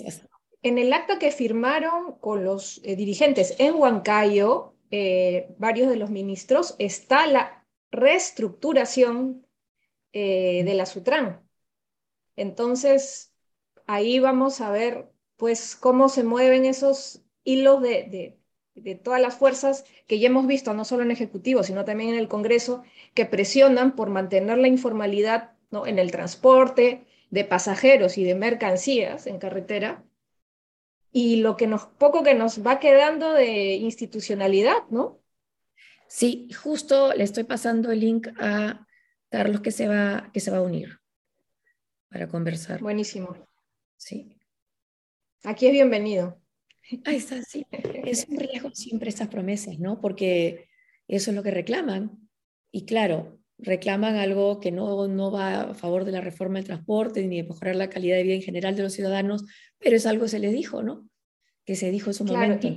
en 0.62 0.78
el 0.78 0.92
acta 0.92 1.18
que 1.20 1.32
firmaron 1.32 2.20
con 2.20 2.44
los 2.44 2.82
eh, 2.84 2.98
dirigentes 2.98 3.56
en 3.60 3.76
Huancayo, 3.76 4.76
eh, 4.92 5.56
varios 5.58 5.90
de 5.90 5.96
los 5.96 6.10
ministros, 6.10 6.76
está 6.80 7.28
la 7.28 7.66
reestructuración 7.92 9.48
de 10.12 10.74
la 10.74 10.88
Sutran. 10.88 11.48
Entonces, 12.36 13.37
ahí 13.88 14.20
vamos 14.20 14.62
a 14.62 14.70
ver 14.70 15.10
pues 15.36 15.76
cómo 15.76 16.10
se 16.10 16.24
mueven 16.24 16.66
esos 16.66 17.24
hilos 17.44 17.82
de, 17.82 18.38
de 18.76 18.96
todas 18.96 19.22
las 19.22 19.36
fuerzas 19.36 19.86
que 20.08 20.20
ya 20.20 20.28
hemos 20.28 20.48
visto, 20.48 20.74
no 20.74 20.86
solo 20.86 21.04
en 21.04 21.12
Ejecutivo, 21.12 21.64
sino 21.64 21.86
también 21.86 22.12
en 22.12 22.20
el 22.20 22.28
Congreso, 22.28 22.84
que 23.14 23.26
presionan 23.26 23.96
por 23.96 24.10
mantener 24.10 24.58
la 24.58 24.68
informalidad 24.68 25.54
¿no? 25.72 25.88
en 25.88 26.00
el 26.00 26.12
transporte 26.12 27.06
de 27.30 27.44
pasajeros 27.44 28.18
y 28.18 28.24
de 28.24 28.36
mercancías 28.36 29.28
en 29.28 29.40
carretera, 29.40 30.04
y 31.12 31.38
lo 31.38 31.58
que 31.58 31.68
nos, 31.68 31.86
poco 31.86 32.24
que 32.24 32.36
nos 32.36 32.66
va 32.66 32.80
quedando 32.80 33.34
de 33.34 33.76
institucionalidad, 33.76 34.88
¿no? 34.90 35.20
Sí, 36.08 36.48
justo 36.54 37.14
le 37.14 37.24
estoy 37.24 37.44
pasando 37.44 37.92
el 37.92 38.02
link 38.02 38.28
a 38.40 38.86
Carlos 39.30 39.62
que 39.62 39.72
se 39.72 39.88
va, 39.88 40.30
que 40.32 40.40
se 40.40 40.52
va 40.52 40.58
a 40.58 40.62
unir 40.62 41.00
para 42.10 42.28
conversar. 42.28 42.82
Buenísimo. 42.82 43.47
Sí. 43.98 44.38
Aquí 45.44 45.68
es 45.68 45.74
bienvenido. 45.74 46.40
Ahí 47.06 47.18
está, 47.18 47.42
sí. 47.42 47.66
Es 47.72 48.28
un 48.30 48.38
riesgo 48.38 48.70
siempre 48.74 49.10
estas 49.10 49.28
promesas, 49.28 49.80
¿no? 49.80 50.00
Porque 50.00 50.70
eso 51.08 51.32
es 51.32 51.36
lo 51.36 51.44
que 51.44 51.52
reclaman. 51.52 52.30
Y 52.72 52.86
claro, 52.86 53.40
reclaman 53.58 54.16
algo 54.16 54.60
que 54.60 54.72
no, 54.72 55.08
no 55.08 55.32
va 55.32 55.62
a 55.62 55.74
favor 55.74 56.06
de 56.06 56.12
la 56.12 56.22
reforma 56.22 56.60
del 56.60 56.68
transporte 56.68 57.26
ni 57.26 57.38
de 57.38 57.48
mejorar 57.48 57.76
la 57.76 57.90
calidad 57.90 58.18
de 58.18 58.24
vida 58.24 58.36
en 58.36 58.42
general 58.42 58.76
de 58.76 58.84
los 58.84 58.94
ciudadanos, 58.94 59.44
pero 59.80 59.96
es 59.96 60.06
algo 60.06 60.24
que 60.24 60.30
se 60.30 60.40
les 60.40 60.54
dijo, 60.54 60.84
¿no? 60.84 61.10
Que 61.66 61.76
se 61.76 61.92
dijo 61.92 62.10
en 62.10 62.14
su 62.14 62.24
momento. 62.24 62.68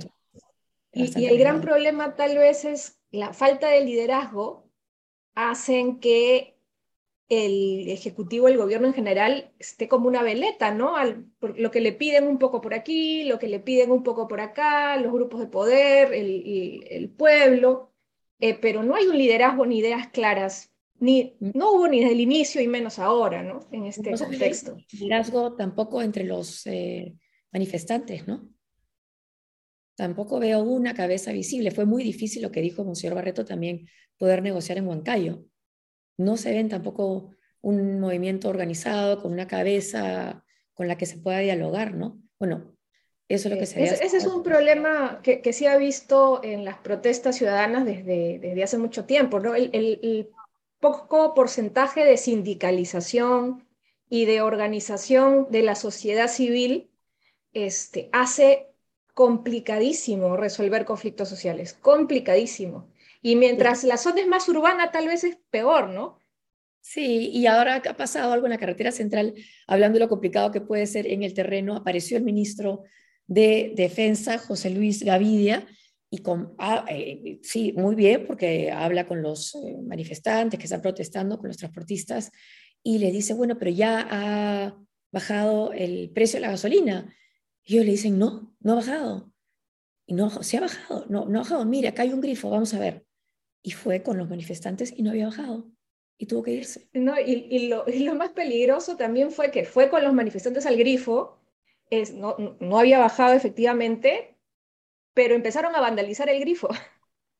Y, 0.91 1.19
y, 1.19 1.25
el 1.27 1.37
gran 1.37 1.61
problema 1.61 2.15
tal 2.15 2.37
vez 2.37 2.65
es 2.65 2.99
la 3.11 3.33
falta 3.33 3.69
de 3.69 3.85
liderazgo 3.85 4.69
hacen 5.35 5.99
que 5.99 6.57
el 7.31 7.87
Ejecutivo, 7.87 8.49
el 8.49 8.57
gobierno 8.57 8.87
en 8.87 8.93
general, 8.93 9.53
esté 9.57 9.87
como 9.87 10.09
una 10.09 10.21
veleta, 10.21 10.73
¿no? 10.73 10.97
Al, 10.97 11.27
lo 11.39 11.71
que 11.71 11.79
le 11.79 11.93
piden 11.93 12.27
un 12.27 12.37
poco 12.37 12.59
por 12.59 12.73
aquí, 12.73 13.23
lo 13.23 13.39
que 13.39 13.47
le 13.47 13.61
piden 13.61 13.89
un 13.89 14.03
poco 14.03 14.27
por 14.27 14.41
acá, 14.41 14.97
los 14.97 15.13
grupos 15.13 15.39
de 15.39 15.47
poder, 15.47 16.13
el, 16.13 16.83
el, 16.89 17.09
pueblo, 17.09 17.93
eh, 18.41 18.53
pero 18.55 18.83
no 18.83 18.95
hay 18.95 19.05
un 19.05 19.17
liderazgo 19.17 19.65
ni 19.65 19.77
ideas 19.77 20.09
claras, 20.09 20.73
ni, 20.99 21.37
no 21.39 21.71
hubo 21.71 21.87
ni 21.87 22.01
desde 22.01 22.11
el 22.11 22.19
inicio 22.19 22.61
y 22.61 22.67
menos 22.67 22.99
ahora, 22.99 23.41
¿no? 23.41 23.61
En 23.71 23.85
este 23.85 24.11
contexto. 24.11 24.75
Liderazgo 24.91 25.55
tampoco 25.55 26.01
entre 26.01 26.25
los 26.25 26.67
eh, 26.67 27.15
manifestantes, 27.53 28.27
¿no? 28.27 28.49
Tampoco 29.95 30.37
veo 30.37 30.63
una 30.63 30.93
cabeza 30.93 31.31
visible. 31.31 31.71
Fue 31.71 31.85
muy 31.85 32.03
difícil 32.03 32.41
lo 32.41 32.51
que 32.51 32.59
dijo 32.59 32.83
Monseñor 32.83 33.15
Barreto 33.15 33.45
también, 33.45 33.87
poder 34.17 34.43
negociar 34.43 34.77
en 34.79 34.87
Huancayo 34.87 35.45
no 36.23 36.37
se 36.37 36.51
ven 36.51 36.69
tampoco 36.69 37.31
un 37.61 37.99
movimiento 37.99 38.49
organizado 38.49 39.21
con 39.21 39.31
una 39.31 39.47
cabeza 39.47 40.43
con 40.73 40.87
la 40.87 40.97
que 40.97 41.05
se 41.05 41.17
pueda 41.17 41.39
dialogar, 41.39 41.93
¿no? 41.93 42.21
Bueno, 42.39 42.75
eso 43.27 43.47
es 43.47 43.53
lo 43.53 43.59
que 43.59 43.65
se 43.65 43.79
ve. 43.79 43.85
Ese, 43.85 44.17
es 44.17 44.25
un 44.25 44.43
problema 44.43 45.21
que, 45.23 45.41
que, 45.41 45.53
se 45.53 45.67
ha 45.67 45.77
visto 45.77 46.41
en 46.43 46.65
las 46.65 46.77
protestas 46.79 47.37
ciudadanas 47.37 47.85
desde, 47.85 48.39
desde 48.39 48.63
hace 48.63 48.77
mucho 48.77 49.05
tiempo, 49.05 49.39
¿no? 49.39 49.55
El, 49.55 50.29
poco 50.79 51.35
porcentaje 51.35 52.03
de 52.03 52.17
sindicalización 52.17 53.67
y 54.09 54.25
de 54.25 54.41
organización 54.41 55.45
de 55.51 55.61
la 55.61 55.75
sociedad 55.75 56.27
civil 56.27 56.89
este, 57.53 58.09
hace 58.11 58.71
complicadísimo 59.13 60.35
resolver 60.37 60.83
conflictos 60.83 61.29
sociales, 61.29 61.73
complicadísimo. 61.73 62.90
Y 63.21 63.35
mientras 63.35 63.83
la 63.83 63.97
zona 63.97 64.21
es 64.21 64.27
más 64.27 64.49
urbana, 64.49 64.91
tal 64.91 65.07
vez 65.07 65.23
es 65.23 65.37
peor, 65.51 65.89
¿no? 65.89 66.19
Sí, 66.81 67.29
y 67.31 67.45
ahora 67.45 67.75
ha 67.87 67.95
pasado 67.95 68.33
algo 68.33 68.47
en 68.47 68.51
la 68.51 68.57
carretera 68.57 68.91
central, 68.91 69.35
hablando 69.67 69.99
de 69.99 70.05
lo 70.05 70.09
complicado 70.09 70.51
que 70.51 70.61
puede 70.61 70.87
ser 70.87 71.05
en 71.05 71.21
el 71.21 71.35
terreno, 71.35 71.75
apareció 71.75 72.17
el 72.17 72.23
ministro 72.23 72.83
de 73.27 73.73
Defensa, 73.75 74.39
José 74.39 74.71
Luis 74.71 75.03
Gavidia, 75.03 75.67
y 76.09 76.17
con, 76.17 76.55
ah, 76.57 76.83
eh, 76.89 77.39
sí, 77.43 77.71
muy 77.73 77.95
bien, 77.95 78.25
porque 78.25 78.71
habla 78.71 79.07
con 79.07 79.21
los 79.21 79.55
eh, 79.55 79.77
manifestantes 79.83 80.59
que 80.59 80.65
están 80.65 80.81
protestando, 80.81 81.37
con 81.37 81.47
los 81.47 81.57
transportistas, 81.57 82.31
y 82.83 82.97
le 82.97 83.11
dice, 83.11 83.35
bueno, 83.35 83.57
pero 83.59 83.69
ya 83.69 84.07
ha 84.09 84.75
bajado 85.11 85.71
el 85.73 86.09
precio 86.09 86.37
de 86.37 86.47
la 86.47 86.51
gasolina. 86.51 87.15
Y 87.63 87.75
ellos 87.75 87.85
le 87.85 87.91
dicen, 87.91 88.17
no, 88.17 88.55
no 88.59 88.71
ha 88.71 88.75
bajado. 88.75 89.31
Y 90.07 90.15
no, 90.15 90.31
se 90.43 90.57
ha 90.57 90.61
bajado, 90.61 91.05
no, 91.09 91.25
no 91.25 91.39
ha 91.39 91.43
bajado. 91.43 91.63
Mira, 91.65 91.89
acá 91.89 92.01
hay 92.01 92.11
un 92.11 92.21
grifo, 92.21 92.49
vamos 92.49 92.73
a 92.73 92.79
ver 92.79 93.05
y 93.63 93.71
fue 93.71 94.03
con 94.03 94.17
los 94.17 94.29
manifestantes 94.29 94.93
y 94.95 95.03
no 95.03 95.11
había 95.11 95.25
bajado 95.25 95.65
y 96.21 96.27
tuvo 96.27 96.43
que 96.43 96.51
irse. 96.51 96.87
No, 96.93 97.19
y, 97.19 97.47
y, 97.49 97.67
lo, 97.67 97.83
y 97.87 98.03
lo, 98.03 98.13
más 98.13 98.29
peligroso 98.29 98.95
también 98.95 99.31
fue 99.31 99.49
que 99.49 99.65
fue 99.65 99.89
con 99.89 100.03
los 100.03 100.13
manifestantes 100.13 100.67
al 100.67 100.77
grifo, 100.77 101.39
es, 101.89 102.13
no, 102.13 102.35
no 102.59 102.77
había 102.77 102.99
bajado 102.99 103.33
efectivamente, 103.33 104.37
pero 105.15 105.33
empezaron 105.33 105.75
a 105.75 105.81
vandalizar 105.81 106.29
el 106.29 106.39
grifo. 106.39 106.69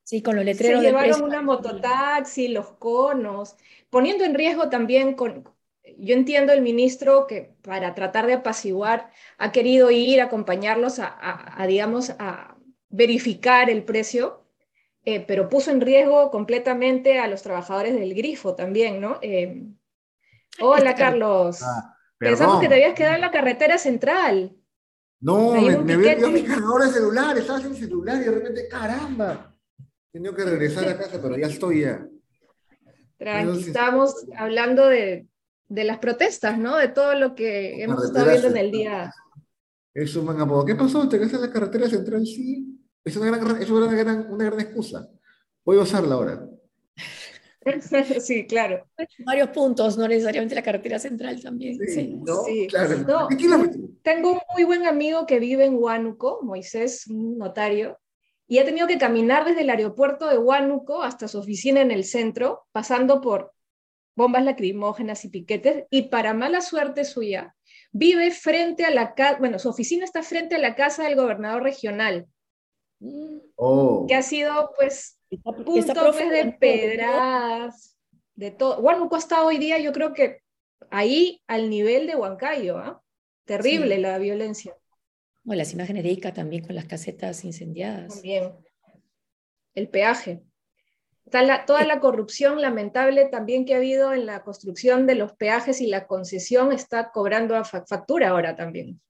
Sí, 0.03 0.23
con 0.23 0.35
los 0.35 0.43
letreros. 0.43 0.81
Se 0.81 0.87
llevaron 0.87 1.21
una 1.21 1.43
mototaxi, 1.43 2.47
los 2.47 2.71
conos, 2.71 3.55
poniendo 3.91 4.25
en 4.25 4.33
riesgo 4.33 4.67
también 4.67 5.13
con... 5.13 5.47
Yo 5.97 6.15
entiendo 6.15 6.51
el 6.51 6.61
ministro 6.61 7.27
que 7.27 7.53
para 7.61 7.93
tratar 7.93 8.25
de 8.25 8.33
apaciguar 8.33 9.11
ha 9.37 9.51
querido 9.51 9.91
ir 9.91 10.21
a 10.21 10.25
acompañarlos 10.25 10.97
a, 10.97 11.05
a, 11.07 11.61
a 11.61 11.67
digamos, 11.67 12.09
a 12.17 12.57
verificar 12.89 13.69
el 13.69 13.83
precio, 13.83 14.40
eh, 15.03 15.25
pero 15.25 15.49
puso 15.49 15.71
en 15.71 15.81
riesgo 15.81 16.29
completamente 16.29 17.19
a 17.19 17.27
los 17.27 17.41
trabajadores 17.41 17.93
del 17.95 18.13
grifo 18.13 18.55
también, 18.55 19.01
¿no? 19.01 19.17
Eh, 19.21 19.63
hola, 20.59 20.95
Carlos. 20.95 21.61
Ah, 21.63 21.95
Pensamos 22.19 22.61
que 22.61 22.67
te 22.67 22.75
habías 22.75 22.93
quedado 22.93 23.15
en 23.15 23.21
la 23.21 23.31
carretera 23.31 23.79
central. 23.79 24.55
No, 25.19 25.53
me, 25.53 25.77
me 25.79 25.93
había 25.93 26.15
mi 26.27 26.43
cargador 26.43 26.83
de 26.83 26.91
celular, 26.91 27.37
estaba 27.37 27.59
sin 27.59 27.75
celular 27.75 28.21
y 28.21 28.25
de 28.25 28.31
repente, 28.31 28.67
caramba, 28.67 29.55
tenía 30.11 30.33
que 30.35 30.45
regresar 30.45 30.87
a 30.87 30.97
casa, 30.97 31.19
pero 31.21 31.37
ya 31.37 31.47
estoy 31.47 31.81
ya. 31.81 32.07
Tranqui, 33.17 33.59
estamos 33.59 34.25
hablando 34.37 34.87
de, 34.87 35.27
de, 35.67 35.83
las 35.83 35.97
protestas, 35.97 36.57
¿no? 36.57 36.77
De 36.77 36.89
todo 36.89 37.15
lo 37.15 37.33
que 37.33 37.83
hemos 37.83 38.03
estado 38.03 38.29
viendo 38.29 38.47
en 38.47 38.57
el 38.57 38.71
día. 38.71 39.13
Eso, 39.93 40.23
man, 40.23 40.37
¿qué 40.65 40.75
pasó? 40.75 41.07
¿Te 41.07 41.17
quedaste 41.17 41.37
en 41.37 41.41
la 41.43 41.51
carretera 41.51 41.87
central? 41.87 42.25
Sí. 42.25 42.80
Es 43.03 43.17
una 43.17 43.37
gran, 43.37 43.61
es 43.61 43.69
una 43.69 43.93
gran, 43.93 44.31
una 44.31 44.45
gran 44.45 44.59
excusa. 44.59 45.09
Voy 45.65 45.77
a 45.77 45.81
usarla 45.81 46.15
ahora. 46.15 46.47
Sí, 48.19 48.47
claro. 48.47 48.87
Varios 49.19 49.49
puntos, 49.49 49.95
no 49.95 50.07
necesariamente 50.07 50.55
la 50.55 50.63
carretera 50.63 50.97
central 50.97 51.39
también. 51.41 51.77
Sí, 51.77 51.87
sí. 51.93 52.67
Claro. 52.67 53.27
tengo 54.01 54.31
un 54.31 54.39
muy 54.53 54.63
buen 54.63 54.87
amigo 54.87 55.27
que 55.27 55.39
vive 55.39 55.65
en 55.65 55.75
Huánuco, 55.75 56.39
Moisés, 56.41 57.05
un 57.05 57.37
notario, 57.37 57.99
y 58.47 58.57
ha 58.57 58.65
tenido 58.65 58.87
que 58.87 58.97
caminar 58.97 59.45
desde 59.45 59.61
el 59.61 59.69
aeropuerto 59.69 60.27
de 60.27 60.39
Huánuco 60.39 61.03
hasta 61.03 61.27
su 61.27 61.37
oficina 61.37 61.81
en 61.81 61.91
el 61.91 62.03
centro, 62.03 62.65
pasando 62.71 63.21
por 63.21 63.53
bombas 64.15 64.43
lacrimógenas 64.43 65.23
y 65.25 65.29
piquetes, 65.29 65.85
y 65.89 66.09
para 66.09 66.33
mala 66.33 66.61
suerte 66.61 67.05
suya, 67.05 67.55
vive 67.91 68.31
frente 68.31 68.85
a 68.85 68.91
la 68.91 69.13
casa, 69.13 69.37
bueno, 69.39 69.59
su 69.59 69.69
oficina 69.69 70.03
está 70.03 70.23
frente 70.23 70.55
a 70.55 70.59
la 70.59 70.75
casa 70.75 71.03
del 71.03 71.15
gobernador 71.15 71.63
regional, 71.63 72.27
Oh. 73.55 74.05
Que 74.07 74.15
ha 74.15 74.21
sido, 74.21 74.71
pues, 74.77 75.19
punto 75.43 75.63
pues, 75.63 76.29
de 76.29 76.55
pedradas, 76.59 77.97
de 78.35 78.51
todo. 78.51 78.79
Huánuco 78.79 79.17
está 79.17 79.43
hoy 79.43 79.57
día, 79.57 79.79
yo 79.79 79.91
creo 79.91 80.13
que 80.13 80.41
ahí 80.89 81.41
al 81.47 81.69
nivel 81.69 82.07
de 82.07 82.15
Huancayo, 82.15 82.77
¿ah? 82.77 83.01
Terrible 83.45 83.97
la 83.97 84.17
violencia. 84.17 84.75
Bueno, 85.43 85.59
las 85.59 85.73
imágenes 85.73 86.03
de 86.03 86.11
Ica 86.11 86.33
también 86.33 86.63
con 86.63 86.75
las 86.75 86.85
casetas 86.85 87.43
incendiadas. 87.43 88.13
También. 88.13 88.53
El 89.73 89.89
peaje. 89.89 90.43
Está 91.25 91.65
toda 91.65 91.85
la 91.85 91.99
corrupción 91.99 92.61
lamentable 92.61 93.25
también 93.25 93.65
que 93.65 93.73
ha 93.73 93.77
habido 93.77 94.13
en 94.13 94.25
la 94.25 94.43
construcción 94.43 95.07
de 95.07 95.15
los 95.15 95.33
peajes 95.33 95.81
y 95.81 95.87
la 95.87 96.05
concesión 96.05 96.71
está 96.71 97.11
cobrando 97.11 97.63
factura 97.63 98.29
ahora 98.29 98.55
también. 98.55 99.01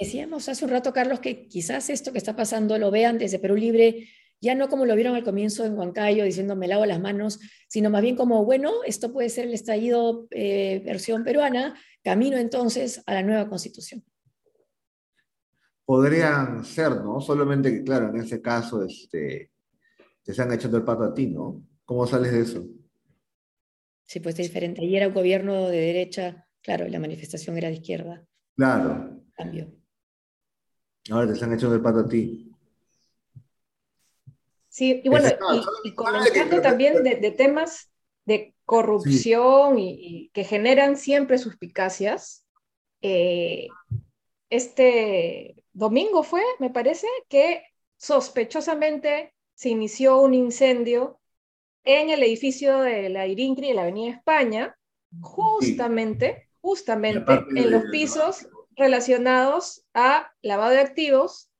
Decíamos 0.00 0.48
hace 0.48 0.64
un 0.64 0.70
rato, 0.70 0.92
Carlos, 0.92 1.20
que 1.20 1.46
quizás 1.46 1.90
esto 1.90 2.12
que 2.12 2.18
está 2.18 2.34
pasando 2.34 2.76
lo 2.78 2.90
vean 2.90 3.18
desde 3.18 3.38
Perú 3.38 3.56
Libre, 3.56 4.08
ya 4.40 4.54
no 4.54 4.68
como 4.68 4.84
lo 4.84 4.94
vieron 4.94 5.14
al 5.14 5.24
comienzo 5.24 5.64
en 5.64 5.78
Huancayo, 5.78 6.24
diciendo 6.24 6.56
me 6.56 6.68
lavo 6.68 6.84
las 6.86 7.00
manos, 7.00 7.40
sino 7.68 7.88
más 7.88 8.02
bien 8.02 8.16
como, 8.16 8.44
bueno, 8.44 8.72
esto 8.84 9.12
puede 9.12 9.28
ser 9.28 9.46
el 9.46 9.54
estallido 9.54 10.26
eh, 10.30 10.82
versión 10.84 11.24
peruana, 11.24 11.78
camino 12.02 12.36
entonces 12.36 13.02
a 13.06 13.14
la 13.14 13.22
nueva 13.22 13.48
constitución. 13.48 14.04
Podrían 15.86 16.64
ser, 16.64 16.96
¿no? 17.02 17.20
Solamente 17.20 17.72
que, 17.72 17.84
claro, 17.84 18.08
en 18.10 18.16
ese 18.16 18.40
caso, 18.42 18.84
este, 18.84 19.50
te 20.22 20.32
están 20.32 20.52
echando 20.52 20.78
el 20.78 20.84
pato 20.84 21.04
a 21.04 21.14
ti, 21.14 21.26
¿no? 21.26 21.62
¿Cómo 21.84 22.06
sales 22.06 22.32
de 22.32 22.40
eso? 22.40 22.66
Sí, 24.04 24.20
pues 24.20 24.38
es 24.38 24.48
diferente. 24.48 24.82
Ayer 24.82 24.96
era 24.96 25.08
un 25.08 25.14
gobierno 25.14 25.68
de 25.68 25.78
derecha, 25.78 26.46
claro, 26.62 26.88
la 26.88 26.98
manifestación 26.98 27.56
era 27.56 27.68
de 27.68 27.74
izquierda. 27.74 28.26
Claro. 28.56 29.23
Cambio. 29.34 29.72
Ahora 31.10 31.26
te 31.26 31.32
están 31.34 31.52
echando 31.52 31.74
el 31.74 31.82
pato 31.82 32.00
a 32.00 32.08
ti. 32.08 32.50
Sí, 34.68 35.00
y 35.04 35.08
bueno, 35.08 35.28
y, 35.84 35.88
y 35.88 36.60
también 36.60 37.04
de, 37.04 37.30
temas 37.30 37.92
de 38.24 38.54
corrupción 38.64 39.78
y, 39.78 40.30
que 40.32 40.42
generan 40.44 40.96
siempre 40.96 41.38
suspicacias. 41.38 42.44
Eh, 43.02 43.68
este 44.50 45.62
domingo 45.72 46.22
fue, 46.22 46.42
me 46.58 46.70
parece, 46.70 47.06
que 47.28 47.62
sospechosamente 47.96 49.34
se 49.54 49.68
inició 49.68 50.20
un 50.20 50.34
incendio 50.34 51.20
en 51.84 52.10
el 52.10 52.22
edificio 52.22 52.80
de 52.80 53.10
la 53.10 53.26
Irincri 53.26 53.68
de 53.68 53.74
la 53.74 53.82
Avenida 53.82 54.16
España, 54.16 54.76
justamente, 55.20 56.48
justamente 56.60 57.32
en 57.54 57.70
los 57.70 57.84
pisos 57.92 58.48
relacionados 58.76 59.84
a 59.94 60.32
lavado 60.42 60.72
de 60.72 60.80
activos, 60.80 61.50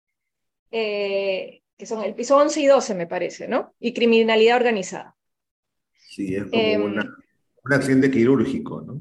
eh, 0.70 1.62
que 1.76 1.86
son 1.86 2.02
el 2.04 2.14
piso 2.14 2.36
11 2.36 2.60
y 2.60 2.66
12, 2.66 2.94
me 2.94 3.06
parece, 3.06 3.48
¿no? 3.48 3.74
Y 3.80 3.92
criminalidad 3.94 4.56
organizada. 4.56 5.16
Sí, 5.92 6.34
es 6.36 6.44
como 6.44 6.54
em, 6.54 6.82
un 7.64 7.72
accidente 7.72 8.10
quirúrgico, 8.10 8.80
¿no? 8.82 9.00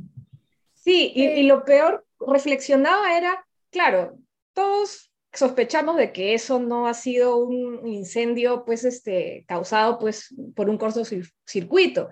Sí, 0.73 1.13
y, 1.15 1.43
lo 1.43 1.63
peor, 1.63 2.05
reflexionaba 2.19 3.17
era, 3.17 3.45
claro, 3.69 4.17
todos 4.53 5.13
sospechamos 5.31 5.95
de 5.95 6.11
que 6.11 6.33
eso 6.33 6.59
no 6.59 6.87
ha 6.87 6.93
sido 6.93 7.37
un 7.37 7.87
incendio 7.87 8.65
pues 8.65 8.83
este 8.83 9.45
causado 9.47 9.97
pues 9.97 10.35
por 10.55 10.69
un 10.69 10.77
cortocircuito. 10.77 12.09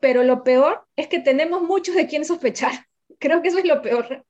Pero 0.00 0.22
lo 0.22 0.44
peor 0.44 0.86
es 0.96 1.08
que 1.08 1.18
tenemos 1.18 1.62
muchos 1.62 1.94
de 1.94 2.06
quien 2.06 2.24
sospechar. 2.24 2.72
Creo 3.18 3.42
que 3.42 3.48
eso 3.48 3.58
es 3.58 3.66
lo 3.66 3.82
peor. 3.82 4.24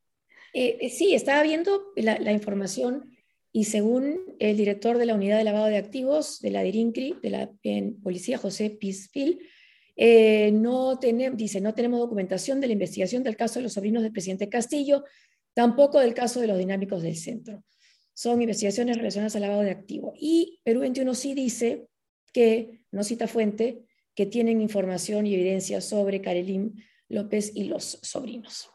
Eh, 0.52 0.78
eh, 0.80 0.90
sí, 0.90 1.14
estaba 1.14 1.42
viendo 1.42 1.92
la, 1.96 2.32
información 2.32 3.10
y 3.52 3.64
según 3.64 4.20
el 4.38 4.56
director 4.56 4.98
de 4.98 5.06
la 5.06 5.14
unidad 5.14 5.38
de 5.38 5.44
lavado 5.44 5.66
de 5.66 5.76
activos 5.76 6.40
de 6.40 6.50
la 6.50 6.62
DIRINCRI, 6.62 7.16
de 7.22 7.30
la 7.30 7.50
policía 8.02 8.38
José 8.38 8.70
Pizpil, 8.70 9.40
eh, 10.00 10.52
no 10.52 10.96
dice, 11.34 11.60
no 11.60 11.74
tenemos 11.74 11.98
documentación 11.98 12.60
de 12.60 12.68
la 12.68 12.72
investigación 12.72 13.24
del 13.24 13.36
caso 13.36 13.58
de 13.58 13.64
los 13.64 13.72
sobrinos 13.72 14.04
del 14.04 14.12
presidente 14.12 14.48
Castillo, 14.48 15.04
tampoco 15.54 15.98
del 15.98 16.14
caso 16.14 16.40
de 16.40 16.46
los 16.46 16.56
dinámicos 16.56 17.02
del 17.02 17.16
centro. 17.16 17.64
Son 18.14 18.40
investigaciones 18.40 18.96
relacionadas 18.96 19.34
al 19.34 19.42
lavado 19.42 19.62
de 19.62 19.72
activos. 19.72 20.14
Y 20.20 20.60
Perú 20.62 20.80
21 20.80 21.14
sí 21.14 21.34
dice 21.34 21.88
que, 22.32 22.84
no 22.92 23.02
cita 23.02 23.26
fuente, 23.26 23.82
que 24.14 24.26
tienen 24.26 24.60
información 24.60 25.26
y 25.26 25.34
evidencia 25.34 25.80
sobre 25.80 26.20
Karelim 26.20 26.74
López 27.08 27.52
y 27.54 27.64
los 27.64 27.98
sobrinos. 28.02 28.70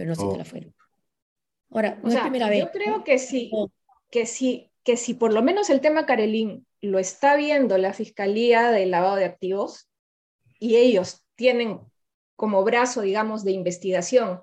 Pero 0.00 0.08
no 0.08 0.14
cita 0.14 0.28
oh. 0.28 0.36
la 0.38 0.46
fuente. 0.46 0.74
Ahora, 1.68 2.00
no 2.02 2.08
es 2.08 2.18
primera 2.20 2.48
vez. 2.48 2.64
Yo 2.64 2.70
creo 2.70 3.04
que 3.04 3.18
sí, 3.18 3.52
que 4.10 4.24
sí, 4.24 4.70
que 4.82 4.96
si 4.96 5.12
por 5.12 5.30
lo 5.30 5.42
menos 5.42 5.68
el 5.68 5.82
tema 5.82 6.06
Karelim 6.06 6.64
lo 6.80 6.98
está 6.98 7.36
viendo 7.36 7.76
la 7.76 7.92
Fiscalía 7.92 8.70
del 8.70 8.92
Lavado 8.92 9.16
de 9.16 9.26
Activos 9.26 9.90
y 10.58 10.76
ellos 10.76 11.26
tienen 11.34 11.80
como 12.34 12.64
brazo, 12.64 13.02
digamos, 13.02 13.44
de 13.44 13.52
investigación 13.52 14.40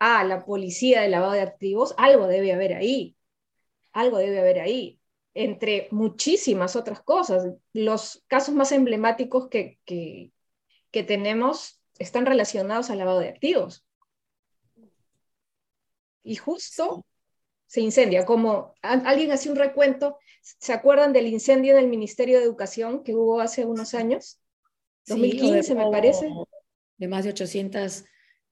a 0.00 0.24
la 0.24 0.44
policía 0.44 1.02
del 1.02 1.12
lavado 1.12 1.34
de 1.34 1.42
activos, 1.42 1.94
algo 1.96 2.26
debe 2.26 2.52
haber 2.52 2.74
ahí, 2.74 3.16
algo 3.92 4.18
debe 4.18 4.40
haber 4.40 4.58
ahí, 4.58 4.98
entre 5.34 5.86
muchísimas 5.92 6.74
otras 6.74 7.00
cosas. 7.00 7.46
Los 7.72 8.24
casos 8.26 8.56
más 8.56 8.72
emblemáticos 8.72 9.48
que, 9.48 9.78
que, 9.84 10.32
que 10.90 11.04
tenemos 11.04 11.80
están 12.00 12.26
relacionados 12.26 12.90
al 12.90 12.98
lavado 12.98 13.20
de 13.20 13.28
activos. 13.28 13.86
Y 16.24 16.36
justo 16.36 17.06
se 17.66 17.80
incendia, 17.80 18.24
como 18.24 18.74
alguien 18.82 19.30
hacía 19.30 19.52
un 19.52 19.58
recuento, 19.58 20.18
¿se 20.40 20.72
acuerdan 20.72 21.12
del 21.12 21.26
incendio 21.26 21.76
del 21.76 21.88
Ministerio 21.88 22.38
de 22.38 22.44
Educación 22.44 23.04
que 23.04 23.14
hubo 23.14 23.40
hace 23.40 23.64
unos 23.64 23.94
años? 23.94 24.40
2015 25.06 25.74
me 25.74 25.90
parece. 25.90 26.28
De 26.96 27.08
más 27.08 27.24
de 27.24 27.30
800 27.30 28.04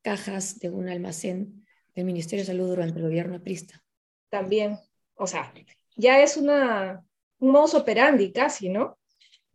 cajas 0.02 0.58
de 0.58 0.70
un 0.70 0.88
almacén 0.88 1.64
del 1.94 2.04
Ministerio 2.04 2.42
de 2.42 2.46
Salud 2.46 2.68
durante 2.68 2.98
el 2.98 3.04
gobierno 3.04 3.42
Prista. 3.42 3.82
También, 4.28 4.78
o 5.14 5.26
sea, 5.26 5.52
ya 5.96 6.22
es 6.22 6.36
una, 6.36 7.04
un 7.38 7.50
modus 7.52 7.74
operandi 7.74 8.32
casi, 8.32 8.68
¿no? 8.68 8.98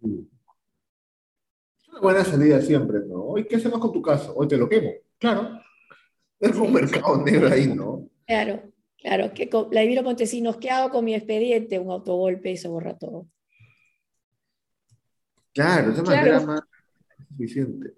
Es 0.02 1.88
una 1.90 2.00
buena 2.00 2.24
salida 2.24 2.62
siempre, 2.62 3.00
¿no? 3.06 3.26
Hoy, 3.26 3.46
¿qué 3.46 3.58
hacemos 3.58 3.80
con 3.80 3.92
tu 3.92 4.02
caso? 4.02 4.34
Hoy 4.36 4.48
te 4.48 4.58
lo 4.58 4.70
quemo. 4.70 4.92
Claro. 5.18 5.60
Es 6.40 6.56
un 6.56 6.72
mercado 6.72 7.18
negro 7.24 7.50
ahí, 7.52 7.68
¿no? 7.68 8.08
Claro. 8.28 8.72
Claro, 8.98 9.32
que 9.34 9.50
la 9.72 9.82
Divino 9.82 10.04
Montesinos, 10.04 10.58
¿qué 10.58 10.70
hago 10.70 10.90
con 10.90 11.06
mi 11.06 11.14
expediente? 11.14 11.80
Un 11.80 11.92
autogolpe 11.92 12.52
y 12.52 12.58
se 12.58 12.68
borra 12.68 12.98
todo. 12.98 13.28
Claro, 15.54 15.92
esa 15.92 16.04
manera 16.04 16.40
más 16.42 16.62
suficiente 17.30 17.94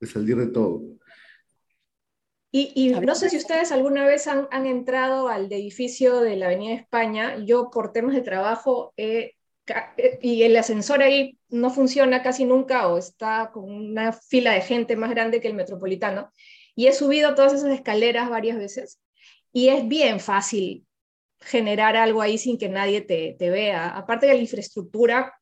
de 0.00 0.06
salir 0.06 0.36
de 0.36 0.48
todo. 0.48 0.82
Y, 2.50 2.88
no 3.02 3.14
sé 3.14 3.28
si 3.28 3.36
ustedes 3.36 3.70
alguna 3.70 4.06
vez 4.06 4.26
han, 4.26 4.48
entrado 4.66 5.28
al 5.28 5.52
edificio 5.52 6.20
de 6.22 6.36
la 6.36 6.46
Avenida 6.46 6.74
España. 6.74 7.36
Yo 7.44 7.70
por 7.70 7.92
temas 7.92 8.14
de 8.14 8.22
trabajo 8.22 8.94
eh, 8.96 9.34
y 10.22 10.42
el 10.42 10.56
ascensor 10.56 11.02
ahí 11.02 11.38
no 11.50 11.68
funciona 11.68 12.22
casi 12.22 12.46
nunca 12.46 12.88
o 12.88 12.96
está 12.96 13.50
con 13.52 13.70
una 13.70 14.12
fila 14.12 14.52
de 14.52 14.62
gente 14.62 14.96
más 14.96 15.10
grande 15.10 15.40
que 15.42 15.48
el 15.48 15.54
metropolitano. 15.54 16.32
Y 16.74 16.86
he 16.86 16.92
subido 16.94 17.34
todas 17.34 17.52
esas 17.52 17.72
escaleras 17.72 18.30
varias 18.30 18.56
veces 18.56 19.00
y 19.52 19.68
es 19.68 19.86
bien 19.86 20.20
fácil 20.20 20.86
generar 21.40 21.96
algo 21.96 22.22
ahí 22.22 22.38
sin 22.38 22.58
que 22.58 22.68
nadie 22.68 23.00
te, 23.00 23.36
vea. 23.38 23.96
Aparte 23.96 24.26
de 24.26 24.34
la 24.34 24.40
infraestructura, 24.40 25.34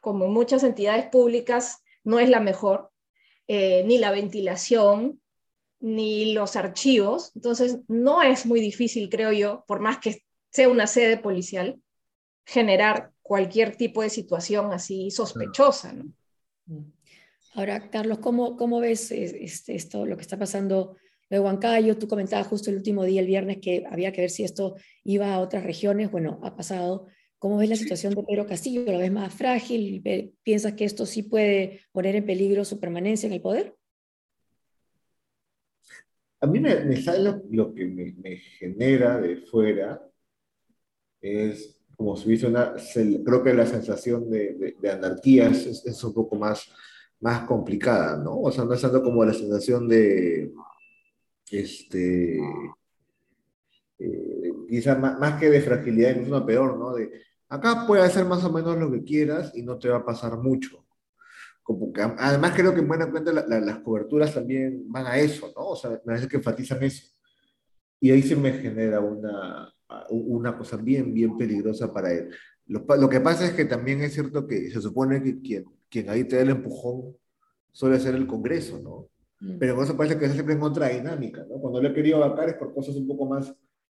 como 0.00 0.28
muchas 0.28 0.62
entidades 0.62 1.06
públicas, 1.06 1.82
no 2.04 2.18
es 2.18 2.28
la 2.28 2.40
mejor, 2.40 2.90
eh, 3.46 3.82
ni 3.84 3.98
la 3.98 4.10
ventilación, 4.10 5.20
ni 5.80 6.32
los 6.32 6.56
archivos. 6.56 7.32
Entonces, 7.34 7.78
no 7.88 8.22
es 8.22 8.46
muy 8.46 8.60
difícil, 8.60 9.08
creo 9.08 9.32
yo, 9.32 9.64
por 9.66 9.80
más 9.80 9.98
que 9.98 10.24
sea 10.50 10.68
una 10.68 10.86
sede 10.86 11.16
policial, 11.16 11.80
generar 12.44 13.12
cualquier 13.22 13.76
tipo 13.76 14.02
de 14.02 14.10
situación 14.10 14.72
así 14.72 15.10
sospechosa. 15.10 15.94
Ahora, 17.54 17.90
Carlos, 17.90 18.18
¿cómo, 18.20 18.56
cómo 18.56 18.80
ves 18.80 19.10
este, 19.10 19.74
esto, 19.74 20.06
lo 20.06 20.16
que 20.16 20.22
está 20.22 20.38
pasando 20.38 20.96
de 21.30 21.40
Huancayo, 21.40 21.98
tú 21.98 22.08
comentabas 22.08 22.46
justo 22.46 22.70
el 22.70 22.76
último 22.76 23.04
día, 23.04 23.20
el 23.20 23.26
viernes, 23.26 23.58
que 23.58 23.84
había 23.90 24.12
que 24.12 24.22
ver 24.22 24.30
si 24.30 24.44
esto 24.44 24.76
iba 25.04 25.34
a 25.34 25.40
otras 25.40 25.64
regiones. 25.64 26.10
Bueno, 26.10 26.40
ha 26.42 26.56
pasado. 26.56 27.06
¿Cómo 27.38 27.58
ves 27.58 27.68
la 27.68 27.76
situación 27.76 28.14
de 28.14 28.24
Pedro 28.24 28.46
Castillo? 28.46 28.82
¿Lo 28.90 28.98
ves 28.98 29.12
más 29.12 29.32
frágil? 29.32 30.02
¿Piensas 30.42 30.72
que 30.72 30.84
esto 30.84 31.06
sí 31.06 31.22
puede 31.22 31.82
poner 31.92 32.16
en 32.16 32.26
peligro 32.26 32.64
su 32.64 32.80
permanencia 32.80 33.28
en 33.28 33.32
el 33.32 33.40
poder? 33.40 33.76
A 36.40 36.46
mí 36.48 36.58
me, 36.58 36.96
sale 37.00 37.40
lo, 37.50 37.72
que 37.72 37.84
me, 37.84 38.36
genera 38.36 39.20
de 39.20 39.36
fuera 39.36 40.02
es 41.20 41.80
como 41.96 42.16
si 42.16 42.28
hubiese 42.28 42.46
una, 42.46 42.74
creo 43.24 43.42
que 43.42 43.54
la 43.54 43.66
sensación 43.66 44.30
de, 44.30 44.76
anarquía 44.92 45.48
es, 45.48 45.84
es, 45.84 46.04
un 46.04 46.14
poco 46.14 46.36
más, 46.36 46.72
más 47.20 47.42
complicada, 47.42 48.16
¿no? 48.16 48.40
O 48.40 48.52
sea, 48.52 48.64
no 48.64 48.74
es 48.74 48.80
tanto 48.80 49.02
como 49.02 49.24
la 49.24 49.34
sensación 49.34 49.88
de, 49.88 50.52
este, 51.52 52.38
eh, 53.98 54.52
quizá 54.68 54.96
más, 54.96 55.40
que 55.40 55.50
de 55.50 55.60
fragilidad, 55.60 56.16
incluso 56.16 56.46
peor, 56.46 56.78
¿no? 56.78 56.94
De 56.94 57.10
acá 57.48 57.86
puede 57.86 58.02
hacer 58.02 58.24
más 58.24 58.44
o 58.44 58.52
menos 58.52 58.76
lo 58.78 58.90
que 58.90 59.02
quieras 59.02 59.52
y 59.54 59.62
no 59.62 59.78
te 59.78 59.88
va 59.88 59.98
a 59.98 60.04
pasar 60.04 60.38
mucho. 60.38 60.84
Como 61.62 61.92
que, 61.92 62.00
además 62.00 62.52
creo 62.54 62.72
que 62.72 62.80
en 62.80 62.88
buena 62.88 63.10
cuenta 63.10 63.32
las 63.32 63.78
coberturas 63.80 64.32
también 64.32 64.84
van 64.90 65.06
a 65.06 65.18
eso, 65.18 65.52
¿no? 65.54 65.68
O 65.68 65.76
sea, 65.76 65.90
me 65.90 65.98
parece 65.98 66.28
que 66.28 66.36
enfatizan 66.36 66.82
eso. 66.82 67.12
Y 68.00 68.10
ahí 68.10 68.22
se 68.22 68.36
me 68.36 68.52
genera 68.52 69.00
una, 69.00 69.72
una 70.10 70.56
cosa 70.56 70.76
bien, 70.76 71.12
bien 71.12 71.36
peligrosa 71.36 71.92
para 71.92 72.12
él. 72.12 72.30
Lo, 72.66 72.84
lo, 72.96 73.08
que 73.08 73.20
pasa 73.20 73.46
es 73.46 73.52
que 73.52 73.64
también 73.64 74.02
es 74.02 74.14
cierto 74.14 74.46
que 74.46 74.70
se 74.70 74.80
supone 74.80 75.22
que 75.22 75.40
quien, 75.40 75.64
quien 75.88 76.08
ahí 76.08 76.24
te 76.24 76.36
da 76.36 76.42
el 76.42 76.50
empujón 76.50 77.16
suele 77.72 77.98
ser 77.98 78.14
el 78.14 78.26
Congreso, 78.26 78.80
¿no? 78.80 79.08
Mm. 79.40 79.58
Pero 79.58 79.74
con 79.74 79.84
eso 79.84 79.96
parece 79.96 80.18
que 80.18 80.26
es 80.26 80.32
siempre 80.32 80.54
en 80.54 80.62
otra 80.62 80.88
dinámica, 80.88 81.44
¿no? 81.48 81.60
Cuando 81.60 81.80
lo 81.80 81.88
he 81.88 81.94
querido 81.94 82.16
abarcar 82.22 82.48
es 82.48 82.54
por 82.56 82.74
cosas 82.74 82.96
un 82.96 83.06
poco 83.06 83.26
más 83.26 83.54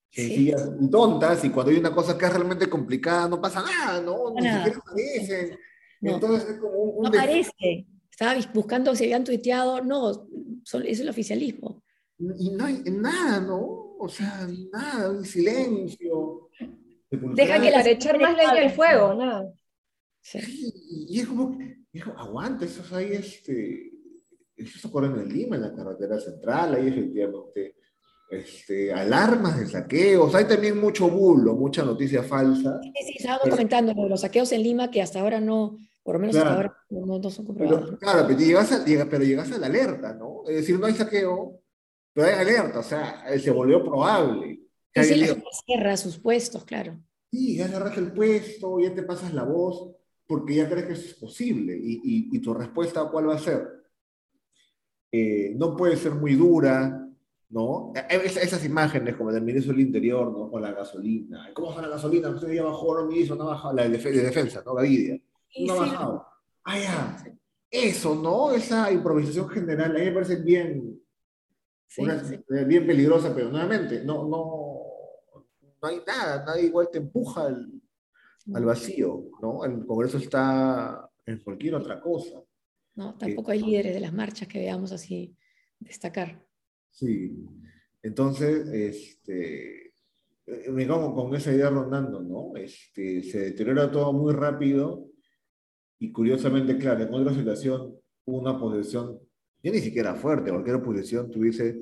sencillas 0.09 0.69
y 0.79 0.89
tontas, 0.89 1.43
y 1.43 1.49
cuando 1.49 1.71
hay 1.71 1.79
una 1.79 1.93
cosa 1.93 2.17
que 2.17 2.25
es 2.25 2.33
realmente 2.33 2.69
complicada 2.69 3.27
no 3.27 3.41
pasa 3.41 3.63
nada, 3.63 3.99
¿no? 4.01 4.31
Ni 4.35 4.47
siquiera 4.47 4.77
aparecen. 4.77 5.57
Entonces 6.01 6.49
es 6.49 6.59
como 6.59 6.77
un... 6.77 7.03
no 7.03 7.09
aparece. 7.09 7.87
Estaba 8.11 8.35
buscando 8.53 8.95
si 8.95 9.05
habían 9.05 9.23
tuiteado, 9.23 9.81
no, 9.81 10.11
es 10.11 10.99
el 10.99 11.09
oficialismo. 11.09 11.81
Y 12.37 12.51
no 12.51 12.65
hay 12.65 12.83
nada, 12.85 13.39
¿no? 13.39 13.95
O 13.97 14.07
sea, 14.07 14.47
nada, 14.71 15.09
un 15.09 15.25
silencio. 15.25 16.49
Deja 17.09 17.59
que 17.59 17.71
la 17.71 17.81
echar 17.89 18.19
más 18.19 18.37
leña 18.37 18.51
al 18.51 18.69
fuego, 18.69 19.15
nada. 19.15 19.51
Sí. 20.21 20.39
y 21.09 21.19
es 21.19 21.27
como, 21.27 21.57
aguanta, 22.15 22.65
eso 22.65 22.81
es 22.81 22.93
ahí, 22.93 23.13
este, 23.13 23.92
eso 24.55 24.87
ocurre 24.87 25.07
en 25.07 25.29
Lima, 25.29 25.55
en 25.55 25.63
la 25.63 25.73
carretera 25.73 26.19
central, 26.19 26.75
hay 26.75 26.87
efectivamente 26.87 27.75
este, 28.29 28.91
alarmas 28.91 29.59
de 29.59 29.67
saqueos, 29.67 30.33
hay 30.35 30.45
también 30.45 30.79
mucho 30.79 31.09
bulo, 31.09 31.55
mucha 31.55 31.83
noticia 31.83 32.23
falsa. 32.23 32.79
Sí, 32.81 32.91
sí, 33.05 33.13
estábamos 33.17 33.49
comentando 33.49 33.93
los 34.07 34.21
saqueos 34.21 34.51
en 34.51 34.63
Lima 34.63 34.89
que 34.89 35.01
hasta 35.01 35.19
ahora 35.19 35.39
no, 35.39 35.77
por 36.03 36.15
lo 36.15 36.19
menos 36.19 36.35
hasta 36.35 36.53
ahora 36.53 36.77
no, 36.89 37.29
son 37.29 37.45
comprobados. 37.45 37.97
claro, 37.99 38.25
pero 38.27 38.39
llegas, 38.39 38.71
a, 38.71 38.83
pero 38.85 39.23
llegas 39.23 39.51
a 39.51 39.57
la 39.57 39.67
alerta, 39.67 40.13
¿no? 40.13 40.43
Es 40.47 40.55
decir, 40.55 40.79
no 40.79 40.85
hay 40.85 40.93
saqueo, 40.93 41.61
pero 42.13 42.27
hay 42.27 42.33
alerta, 42.33 42.79
o 42.79 42.83
sea, 42.83 43.25
se 43.39 43.51
volvió 43.51 43.83
probable. 43.83 44.59
Y 44.95 45.03
sí, 45.03 45.15
les 45.15 45.35
cierra 45.65 45.97
sus 45.97 46.19
puestos, 46.19 46.63
claro. 46.63 46.99
Sí, 47.31 47.57
ya 47.57 47.67
cerraste 47.67 47.99
el 47.99 48.13
puesto, 48.13 48.79
ya 48.79 48.93
te 48.93 49.03
pasas 49.03 49.33
la 49.33 49.43
voz, 49.43 49.95
porque 50.27 50.55
ya 50.55 50.69
crees 50.69 50.85
que 50.85 50.93
eso 50.93 51.05
es 51.07 51.15
posible. 51.15 51.75
¿Y, 51.75 52.29
y, 52.31 52.39
tu 52.39 52.53
respuesta 52.53 53.09
cuál 53.09 53.29
va 53.29 53.35
a 53.35 53.39
ser? 53.39 53.82
Eh, 55.15 55.53
no 55.55 55.77
puede 55.77 55.95
ser 55.95 56.15
muy 56.15 56.33
dura, 56.33 57.07
¿no? 57.49 57.93
E, 57.95 58.15
e, 58.15 58.25
esas 58.25 58.65
imágenes 58.65 59.15
como 59.15 59.31
del 59.31 59.43
ministro 59.43 59.71
del 59.71 59.85
Interior, 59.85 60.31
¿no? 60.31 60.49
Con 60.49 60.59
la 60.59 60.71
gasolina. 60.71 61.51
¿Cómo 61.53 61.67
baja 61.67 61.83
la 61.83 61.89
gasolina? 61.89 62.29
Usted 62.29 62.51
ya 62.51 62.63
bajó, 62.63 62.99
no 62.99 63.05
ministro, 63.05 63.35
no 63.35 63.43
ha 63.43 63.53
bajado. 63.53 63.75
La 63.75 63.87
de, 63.87 63.89
defensa, 63.91 64.63
¿no? 64.65 64.73
Gavidia. 64.73 65.21
No 65.59 65.73
ha 65.73 65.79
bajado. 65.81 66.25
Ah, 66.63 66.79
ya. 66.79 67.23
Eso, 67.69 68.15
¿no? 68.15 68.53
Esa 68.53 68.91
improvisación 68.91 69.47
general, 69.49 69.95
a 69.95 69.99
mí 69.99 70.05
me 70.05 70.11
parece 70.13 70.37
bien, 70.37 70.99
eh, 71.97 72.65
bien 72.65 72.87
peligrosa, 72.87 73.35
pero 73.35 73.49
nuevamente, 73.49 74.03
no, 74.03 74.27
no, 74.27 74.79
no 75.79 75.87
hay 75.87 76.01
nada, 76.07 76.43
nadie 76.43 76.63
igual 76.63 76.89
te 76.91 76.97
empuja 76.97 77.45
al, 77.45 77.71
al 78.51 78.65
vacío, 78.65 79.25
¿no? 79.43 79.63
El 79.63 79.85
Congreso 79.85 80.17
está 80.17 81.07
en 81.23 81.37
cualquier 81.43 81.75
otra 81.75 82.01
cosa. 82.01 82.41
No, 82.95 83.15
tampoco 83.17 83.51
hay 83.51 83.61
líderes 83.61 83.93
de 83.93 83.99
las 83.99 84.13
marchas 84.13 84.47
que 84.47 84.59
veamos 84.59 84.91
así 84.91 85.35
destacar. 85.79 86.45
Sí, 86.91 87.45
entonces, 88.03 88.67
este, 88.67 89.93
eh, 90.45 90.69
me 90.71 90.87
como 90.87 91.15
con 91.15 91.35
esa 91.35 91.51
idea 91.51 91.69
rondando, 91.69 92.21
¿no? 92.21 92.55
Este, 92.55 93.23
se 93.23 93.39
deteriora 93.39 93.89
todo 93.89 94.11
muy 94.13 94.33
rápido 94.33 95.07
y 95.99 96.11
curiosamente, 96.11 96.77
claro, 96.77 97.03
en 97.03 97.13
otra 97.13 97.33
situación, 97.33 97.95
una 98.25 98.59
posición, 98.59 99.19
ya 99.63 99.71
ni 99.71 99.79
siquiera 99.79 100.15
fuerte, 100.15 100.51
cualquier 100.51 100.75
oposición 100.75 101.31
tuviese 101.31 101.79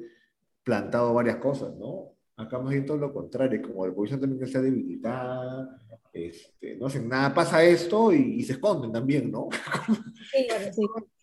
plantado 0.63 1.13
varias 1.13 1.37
cosas, 1.37 1.75
¿no? 1.75 2.13
Acá 2.37 2.59
más 2.59 2.71
bien 2.71 2.85
todo 2.85 2.97
lo 2.97 3.11
contrario, 3.11 3.61
como 3.61 3.85
la 3.85 3.91
oposición 3.91 4.21
también 4.21 4.43
está 4.43 4.61
debilitada, 4.61 5.81
este, 6.13 6.75
no 6.75 6.87
hacen 6.87 7.07
nada, 7.07 7.33
pasa 7.33 7.63
esto 7.63 8.11
y, 8.11 8.43
se 8.43 8.53
esconden 8.53 8.91
también, 8.91 9.31
¿no? 9.31 9.49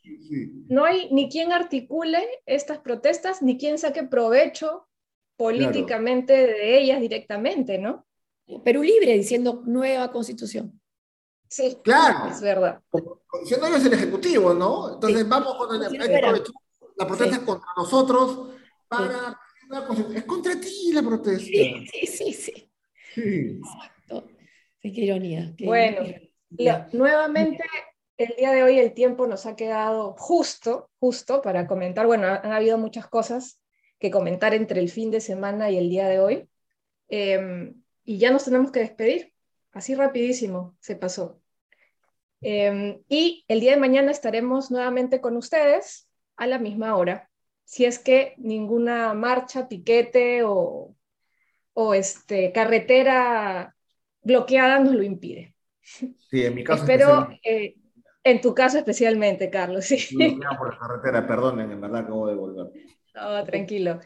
Sí, 0.01 0.53
No 0.69 0.85
hay 0.85 1.09
ni 1.13 1.29
quien 1.29 1.53
articule 1.53 2.27
estas 2.47 2.79
protestas, 2.79 3.43
ni 3.43 3.59
quien 3.59 3.79
saque 3.79 4.05
provecho 4.05 4.89
políticamente 5.37 6.33
de 6.33 6.79
ellas 6.79 7.01
directamente, 7.01 7.79
¿no? 7.79 8.07
Perú 8.65 8.83
libre 8.83 9.13
diciendo 9.13 9.63
nueva 9.67 10.11
constitución. 10.11 10.81
Sí, 11.49 11.79
claro. 11.83 12.31
Es 12.31 12.41
verdad. 12.41 12.81
Siendo 13.45 13.67
ellos 13.67 13.85
el 13.85 13.93
Ejecutivo, 13.93 14.55
¿no? 14.55 14.95
Entonces 14.95 15.29
vamos 15.29 15.55
con 15.57 15.79
la, 15.79 15.89
la 15.89 17.07
protesta 17.07 17.37
es 17.37 17.43
contra 17.43 17.69
nosotros 17.77 18.51
para... 18.89 19.39
Es 20.15 20.25
contra 20.25 20.59
ti 20.59 20.93
la 20.93 21.03
protesta. 21.03 21.45
Sí, 21.45 21.87
sí, 22.07 22.33
sí. 22.33 22.71
sí. 23.15 23.61
Sí, 24.83 24.93
qué 24.93 25.01
ironía. 25.03 25.55
bueno, 25.65 26.01
nuevamente 26.93 27.65
el 28.17 28.35
día 28.37 28.53
de 28.53 28.63
hoy 28.65 28.79
el 28.79 28.95
tiempo 28.95 29.27
nos 29.27 29.47
ha 29.47 29.57
quedado 29.57 30.15
justo, 30.19 30.91
justo 30.99 31.41
para 31.41 31.67
comentar. 31.67 32.07
Bueno, 32.07 32.27
han 32.27 32.53
habido 32.53 32.77
muchas 32.77 33.07
cosas 33.07 33.61
que 33.99 34.11
comentar 34.11 34.55
entre 34.55 34.81
el 34.81 34.89
fin 34.89 35.11
de 35.11 35.21
semana 35.21 35.71
y 35.71 35.79
el 35.79 35.89
día 35.89 36.09
de 36.09 36.19
hoy. 36.19 36.49
Em, 37.09 37.83
y 38.05 38.19
ya 38.19 38.31
nos 38.31 38.45
tenemos 38.45 38.73
que 38.73 38.81
despedir. 38.81 39.33
Así 39.73 39.95
rapidísimo 39.95 40.77
se 40.81 40.97
pasó. 40.97 41.41
Em, 42.41 43.03
y 43.09 43.45
el 43.49 43.61
día 43.61 43.73
de 43.73 43.81
mañana 43.81 44.11
estaremos 44.11 44.71
nuevamente 44.71 45.21
con 45.21 45.37
ustedes 45.37 46.09
a 46.37 46.47
la 46.47 46.59
misma 46.59 46.97
hora. 46.97 47.31
Si 47.65 47.85
es 47.85 47.99
que 47.99 48.35
ninguna 48.39 49.15
marcha, 49.15 49.69
piquete 49.69 50.43
o, 50.45 50.95
o 51.75 51.95
este, 51.95 52.53
carretera 52.53 53.77
bloqueada 54.23 54.79
nos 54.79 54.95
lo 54.95 55.03
impide. 55.03 55.55
Sí, 55.83 56.45
en 56.45 56.55
mi 56.55 56.65
caso. 56.65 56.83
Espero, 56.83 57.29
eh, 57.43 57.77
en 58.25 58.41
tu 58.41 58.55
caso 58.55 58.79
especialmente, 58.79 59.51
Carlos. 59.51 59.87
Sí. 59.87 60.39
por 60.59 60.73
la 60.73 60.79
carretera, 60.79 61.27
perdonen, 61.27 61.71
en 61.71 61.81
verdad 61.81 62.03
acabo 62.03 62.29
de 62.29 62.35
volver. 62.35 62.67
No, 63.15 63.45
tranquilo. 63.45 64.01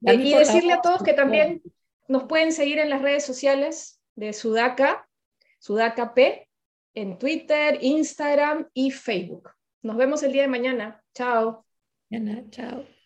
y 0.00 0.34
decirle 0.34 0.72
a 0.72 0.80
todos 0.80 1.02
que 1.02 1.12
también 1.12 1.62
nos 2.06 2.24
pueden 2.24 2.52
seguir 2.52 2.78
en 2.78 2.90
las 2.90 3.02
redes 3.02 3.24
sociales 3.24 4.00
de 4.14 4.32
Sudaca, 4.32 5.08
Sudaca 5.58 6.14
P, 6.14 6.48
en 6.94 7.18
Twitter, 7.18 7.78
Instagram 7.80 8.68
y 8.72 8.90
Facebook. 8.90 9.50
Nos 9.82 9.96
vemos 9.96 10.22
el 10.22 10.32
día 10.32 10.42
de 10.42 10.48
mañana. 10.48 11.02
Chao. 11.14 11.64
Mañana, 12.10 12.44
chao. 12.50 12.97